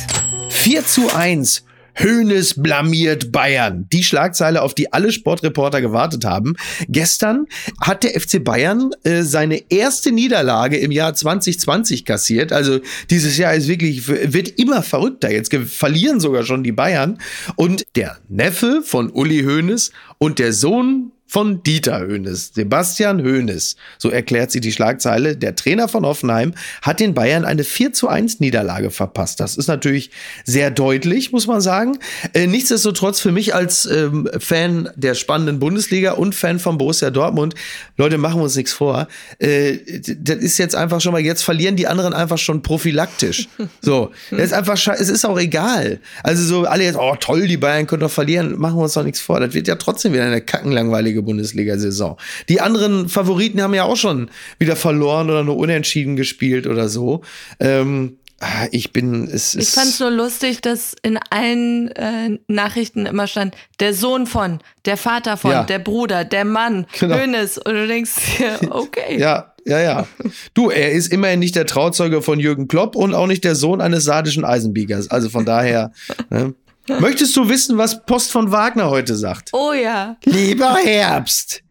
4 0.49 0.85
zu 0.85 1.13
1 1.13 1.63
Hönes 1.95 2.61
blamiert 2.61 3.31
Bayern. 3.31 3.87
Die 3.91 4.03
Schlagzeile, 4.03 4.61
auf 4.61 4.73
die 4.73 4.91
alle 4.91 5.11
Sportreporter 5.11 5.81
gewartet 5.81 6.25
haben. 6.25 6.55
Gestern 6.89 7.45
hat 7.81 8.03
der 8.03 8.19
FC 8.19 8.43
Bayern 8.43 8.91
äh, 9.03 9.23
seine 9.23 9.71
erste 9.71 10.11
Niederlage 10.11 10.77
im 10.77 10.91
Jahr 10.91 11.13
2020 11.13 12.05
kassiert. 12.05 12.51
Also 12.51 12.79
dieses 13.09 13.37
Jahr 13.37 13.53
ist 13.53 13.67
wirklich, 13.67 14.07
wird 14.07 14.49
immer 14.59 14.81
verrückter. 14.83 15.31
Jetzt 15.31 15.53
verlieren 15.53 16.19
sogar 16.19 16.43
schon 16.43 16.63
die 16.63 16.71
Bayern. 16.71 17.19
Und 17.55 17.85
der 17.95 18.17
Neffe 18.27 18.81
von 18.83 19.09
Uli 19.09 19.43
Hoeneß 19.43 19.91
und 20.17 20.39
der 20.39 20.53
Sohn 20.53 21.12
von 21.33 21.63
Dieter 21.63 21.99
Hönes, 21.99 22.51
Sebastian 22.53 23.23
Hönes. 23.23 23.75
So 23.97 24.11
erklärt 24.11 24.51
sie 24.51 24.61
die 24.61 24.71
Schlagzeile. 24.71 25.35
Der 25.35 25.55
Trainer 25.55 25.87
von 25.87 26.05
Hoffenheim 26.05 26.53
hat 26.83 26.99
den 26.99 27.15
Bayern 27.15 27.43
eine 27.43 27.63
4 27.63 27.91
zu 27.91 28.07
1 28.07 28.39
Niederlage 28.39 28.91
verpasst. 28.91 29.39
Das 29.39 29.57
ist 29.57 29.67
natürlich 29.67 30.11
sehr 30.43 30.69
deutlich, 30.69 31.31
muss 31.31 31.47
man 31.47 31.59
sagen. 31.59 31.97
Äh, 32.33 32.45
nichtsdestotrotz 32.45 33.19
für 33.19 33.31
mich 33.31 33.55
als 33.55 33.87
ähm, 33.87 34.29
Fan 34.37 34.91
der 34.95 35.15
spannenden 35.15 35.57
Bundesliga 35.57 36.11
und 36.11 36.35
Fan 36.35 36.59
von 36.59 36.77
Borussia 36.77 37.09
Dortmund, 37.09 37.55
Leute, 37.97 38.19
machen 38.19 38.39
wir 38.39 38.43
uns 38.43 38.55
nichts 38.55 38.71
vor. 38.71 39.07
Äh, 39.39 39.79
das 40.19 40.35
ist 40.35 40.59
jetzt 40.59 40.75
einfach 40.75 41.01
schon 41.01 41.13
mal, 41.13 41.21
jetzt 41.21 41.41
verlieren 41.41 41.75
die 41.75 41.87
anderen 41.87 42.13
einfach 42.13 42.37
schon 42.37 42.61
prophylaktisch. 42.61 43.47
So, 43.81 44.11
das 44.31 44.39
ist 44.39 44.53
einfach, 44.53 44.77
es 44.93 45.09
ist 45.09 45.25
auch 45.25 45.37
egal. 45.37 45.99
Also 46.21 46.43
so 46.43 46.65
alle 46.65 46.83
jetzt, 46.83 46.97
oh 46.97 47.15
toll, 47.19 47.47
die 47.47 47.57
Bayern 47.57 47.85
können 47.85 48.01
doch 48.01 48.11
verlieren, 48.11 48.57
machen 48.57 48.77
wir 48.77 48.83
uns 48.83 48.93
doch 48.93 49.03
nichts 49.03 49.19
vor. 49.19 49.39
Das 49.39 49.53
wird 49.53 49.67
ja 49.67 49.75
trotzdem 49.75 50.13
wieder 50.13 50.25
eine 50.25 50.39
kackenlangweilige 50.39 51.22
Bundesliga-Saison. 51.25 52.17
Die 52.49 52.61
anderen 52.61 53.09
Favoriten 53.09 53.61
haben 53.61 53.73
ja 53.73 53.83
auch 53.83 53.97
schon 53.97 54.29
wieder 54.59 54.75
verloren 54.75 55.29
oder 55.29 55.43
nur 55.43 55.57
unentschieden 55.57 56.15
gespielt 56.15 56.67
oder 56.67 56.89
so. 56.89 57.21
Ähm, 57.59 58.17
ich 58.71 58.91
bin 58.91 59.27
es. 59.27 59.55
Ich 59.55 59.69
fand 59.69 59.89
es 59.89 59.99
nur 59.99 60.11
lustig, 60.11 60.61
dass 60.61 60.95
in 61.01 61.17
allen 61.29 61.89
äh, 61.91 62.37
Nachrichten 62.47 63.05
immer 63.05 63.27
stand, 63.27 63.55
der 63.79 63.93
Sohn 63.93 64.27
von, 64.27 64.59
der 64.85 64.97
Vater 64.97 65.37
von, 65.37 65.51
ja. 65.51 65.63
der 65.63 65.79
Bruder, 65.79 66.25
der 66.25 66.45
Mann, 66.45 66.85
genau. 66.99 67.17
Hönes. 67.17 67.57
Und 67.57 67.73
du 67.73 67.87
denkst 67.87 68.11
dir, 68.37 68.59
okay. 68.71 69.17
ja. 69.19 69.49
Ja, 69.65 69.79
ja. 69.79 70.07
Du, 70.53 70.71
er 70.71 70.91
ist 70.91 71.07
immerhin 71.13 71.39
nicht 71.39 71.55
der 71.55 71.65
Trauzeuge 71.65 72.21
von 72.21 72.37
Jürgen 72.37 72.67
Klopp 72.67 72.97
und 72.97 73.13
auch 73.13 73.27
nicht 73.27 73.45
der 73.45 73.55
Sohn 73.55 73.79
eines 73.79 74.03
sardischen 74.03 74.43
Eisenbiegers. 74.43 75.09
Also 75.09 75.29
von 75.29 75.45
daher. 75.45 75.93
Ne? 76.29 76.53
Möchtest 76.87 77.35
du 77.35 77.47
wissen, 77.49 77.77
was 77.77 78.05
Post 78.05 78.31
von 78.31 78.51
Wagner 78.51 78.89
heute 78.89 79.15
sagt? 79.15 79.49
Oh 79.53 79.73
ja. 79.73 80.17
Lieber 80.25 80.75
Herbst, 80.75 81.63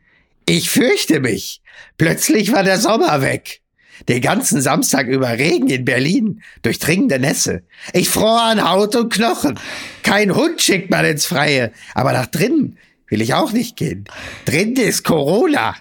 ich 0.46 0.70
fürchte 0.70 1.20
mich. 1.20 1.61
Plötzlich 1.98 2.53
war 2.53 2.62
der 2.62 2.79
Sommer 2.79 3.20
weg. 3.20 3.61
Den 4.09 4.20
ganzen 4.20 4.61
Samstag 4.61 5.07
über 5.07 5.29
Regen 5.31 5.68
in 5.68 5.85
Berlin, 5.85 6.42
durchdringende 6.62 7.18
Nässe. 7.18 7.62
Ich 7.92 8.09
fror 8.09 8.42
an 8.42 8.68
Haut 8.68 8.96
und 8.96 9.12
Knochen. 9.12 9.59
Kein 10.03 10.35
Hund 10.35 10.61
schickt 10.61 10.90
man 10.90 11.05
ins 11.05 11.27
Freie, 11.27 11.72
aber 11.94 12.12
nach 12.12 12.27
drinnen 12.27 12.79
will 13.09 13.20
ich 13.20 13.35
auch 13.35 13.53
nicht 13.53 13.77
gehen. 13.77 14.05
Drinnen 14.46 14.77
ist 14.77 15.05
Corona. 15.05 15.77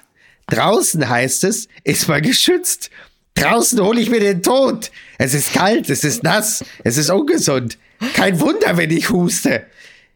Draußen 0.48 1.08
heißt 1.08 1.46
es, 1.46 1.67
ist 1.84 2.08
man 2.10 2.22
geschützt. 2.22 2.91
Draußen 3.36 3.80
hole 3.82 4.02
ich 4.02 4.10
mir 4.10 4.20
den 4.20 4.44
Tod. 4.44 4.91
Es 5.17 5.34
ist 5.34 5.54
kalt, 5.54 5.89
es 5.89 6.04
ist 6.04 6.24
nass, 6.24 6.63
es 6.84 6.98
ist 6.98 7.10
ungesund. 7.10 7.78
Kein 8.13 8.39
Wunder, 8.39 8.78
wenn 8.78 8.91
ich 8.91 9.10
huste. 9.10 9.65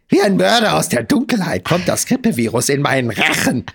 Wie 0.10 0.22
ein 0.22 0.38
Mörder 0.38 0.76
aus 0.76 0.90
der 0.90 1.04
Dunkelheit 1.04 1.66
kommt 1.66 1.88
das 1.88 2.06
Grippevirus 2.06 2.70
in 2.70 2.82
meinen 2.82 3.10
Rachen. 3.10 3.66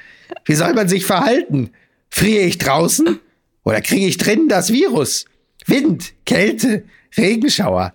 Wie 0.45 0.55
soll 0.55 0.75
man 0.75 0.89
sich 0.89 1.05
verhalten? 1.05 1.71
Friere 2.09 2.45
ich 2.45 2.59
draußen 2.59 3.19
oder 3.65 3.81
kriege 3.81 4.07
ich 4.07 4.17
drinnen 4.17 4.49
das 4.49 4.73
Virus? 4.73 5.25
Wind, 5.67 6.13
Kälte, 6.27 6.85
Regenschauer. 7.17 7.93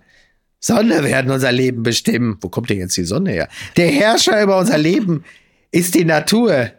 Sonne 0.60 1.04
werden 1.04 1.30
unser 1.30 1.52
Leben 1.52 1.82
bestimmen. 1.82 2.38
Wo 2.40 2.48
kommt 2.48 2.70
denn 2.70 2.78
jetzt 2.78 2.96
die 2.96 3.04
Sonne 3.04 3.30
her? 3.30 3.48
Der 3.76 3.88
Herrscher 3.88 4.42
über 4.42 4.58
unser 4.58 4.78
Leben 4.78 5.24
ist 5.70 5.94
die 5.94 6.04
Natur. 6.04 6.72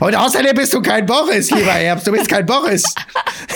Und 0.00 0.14
außerdem 0.14 0.54
bist 0.54 0.74
du 0.74 0.82
kein 0.82 1.06
Boris, 1.06 1.50
lieber 1.50 1.72
Herbst. 1.72 2.06
Du 2.06 2.12
bist 2.12 2.28
kein 2.28 2.46
Boris. 2.46 2.84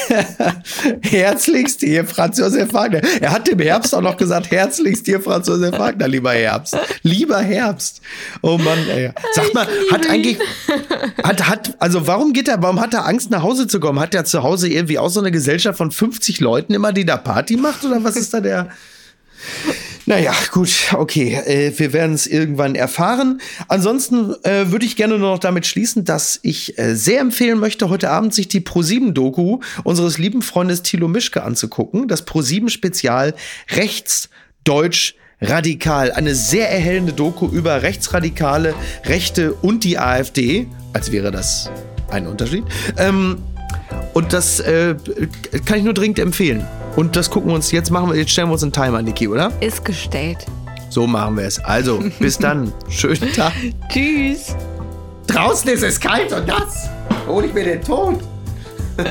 herzlichst 1.03 1.83
dir, 1.83 2.05
Franz 2.05 2.39
Josef 2.39 2.73
Wagner. 2.73 3.01
Er 3.21 3.33
hat 3.33 3.49
im 3.49 3.59
Herbst 3.59 3.95
auch 3.95 4.01
noch 4.01 4.17
gesagt, 4.17 4.51
herzlichst 4.51 5.07
dir, 5.07 5.21
Franz 5.21 5.47
Josef 5.49 5.79
Wagner, 5.79 6.09
lieber 6.09 6.33
Herbst. 6.33 6.77
Lieber 7.03 7.39
Herbst. 7.39 8.01
Oh 8.41 8.59
Mann, 8.59 8.89
ey. 8.89 9.13
Sag 9.35 9.55
mal, 9.55 9.67
hat 9.91 10.09
eigentlich, 10.09 10.39
hat, 11.23 11.49
hat, 11.49 11.75
also 11.79 12.07
warum 12.07 12.33
geht 12.33 12.49
er, 12.49 12.63
warum 12.63 12.81
hat 12.81 12.95
er 12.95 13.07
Angst, 13.07 13.31
nach 13.31 13.43
Hause 13.43 13.67
zu 13.67 13.81
kommen? 13.81 14.01
Hat 14.01 14.15
er 14.15 14.25
zu 14.25 14.43
Hause 14.43 14.69
irgendwie 14.69 14.99
auch 14.99 15.11
so 15.11 15.21
eine 15.21 15.31
Gesellschaft 15.31 15.79
von 15.79 15.91
50 15.91 16.41
Leuten 16.41 16.75
immer, 16.75 16.93
die 16.93 17.05
da 17.05 17.17
Party 17.17 17.57
macht? 17.57 17.85
Oder 17.85 18.03
was 18.05 18.17
ist 18.17 18.35
da 18.35 18.41
der? 18.41 18.69
Naja, 20.07 20.33
gut, 20.51 20.71
okay. 20.93 21.35
Äh, 21.47 21.79
wir 21.79 21.93
werden 21.93 22.15
es 22.15 22.27
irgendwann 22.27 22.75
erfahren. 22.75 23.41
Ansonsten 23.69 24.35
äh, 24.43 24.71
würde 24.71 24.85
ich 24.85 24.97
gerne 24.97 25.19
nur 25.19 25.31
noch 25.31 25.39
damit 25.39 25.67
schließen, 25.67 26.05
dass 26.05 26.41
ich 26.43 26.79
äh, 26.79 26.95
sehr 26.95 27.21
empfehlen 27.21 27.59
möchte, 27.59 27.89
heute 27.89 28.11
Abend 28.11 28.35
sich 28.35 28.49
die 28.49 28.61
Pro7-Doku 28.61 29.61
unseres 29.85 30.19
lieben 30.19 30.43
Freundes 30.43 30.83
Thilo 30.83 31.09
Mischke 31.09 31.43
anzugucken. 31.43 32.09
Das 32.09 32.27
Pro7-Spezial 32.27 33.35
Rechts, 33.71 34.29
Deutsch, 34.65 35.15
Radikal. 35.41 36.13
Eine 36.13 36.35
sehr 36.35 36.71
erhellende 36.71 37.13
Doku 37.13 37.49
über 37.49 37.83
Rechtsradikale, 37.83 38.75
Rechte 39.05 39.55
und 39.55 39.85
die 39.85 39.99
AfD. 39.99 40.67
Als 40.93 41.13
wäre 41.13 41.31
das 41.31 41.71
ein 42.11 42.27
Unterschied. 42.27 42.65
Ähm, 42.97 43.39
und 44.15 44.33
das 44.33 44.61
äh, 44.61 44.95
kann 45.65 45.79
ich 45.79 45.85
nur 45.85 45.95
dringend 45.95 46.19
empfehlen. 46.19 46.67
Und 46.97 47.17
das 47.17 47.31
gucken 47.31 47.51
wir 47.51 47.55
uns, 47.55 47.71
jetzt 47.73 47.91
machen 47.91 48.11
wir, 48.11 48.17
jetzt 48.17 48.31
stellen 48.31 48.49
wir 48.49 48.53
uns 48.53 48.63
einen 48.63 48.73
Timer, 48.73 49.01
Niki, 49.03 49.29
oder? 49.29 49.51
Ist 49.61 49.85
gestellt. 49.85 50.47
So 50.91 51.07
machen 51.07 51.37
wir 51.39 51.45
es. 51.45 51.59
Also, 51.59 52.03
bis 52.19 52.37
dann. 52.37 52.73
Schönen 52.89 53.33
Tag. 53.33 53.53
Tschüss. 53.89 54.55
Draußen 55.27 55.71
ist 55.71 55.83
es 55.83 55.99
kalt 55.99 56.33
und 56.33 56.47
nass. 56.47 56.91
Hol 57.27 57.47
ich 57.47 57.55
mir 57.55 57.65
den 57.65 57.81
Tod. 57.83 58.21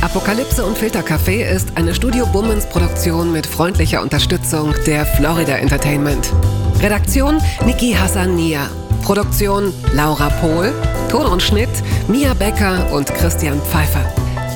Apokalypse 0.00 0.64
und 0.64 0.78
Filtercafé 0.78 1.44
ist 1.44 1.68
eine 1.74 1.94
Studio 1.94 2.24
Bummens 2.26 2.64
Produktion 2.66 3.30
mit 3.30 3.46
freundlicher 3.46 4.00
Unterstützung 4.00 4.72
der 4.86 5.04
Florida 5.04 5.56
Entertainment. 5.56 6.32
Redaktion 6.80 7.42
Niki 7.66 7.92
Hassania. 7.92 8.70
Produktion 9.02 9.74
Laura 9.92 10.30
Pohl. 10.40 10.72
Ton 11.10 11.26
und 11.26 11.42
Schnitt 11.42 11.68
Mia 12.06 12.32
Becker 12.32 12.90
und 12.92 13.12
Christian 13.14 13.60
Pfeiffer. 13.60 14.10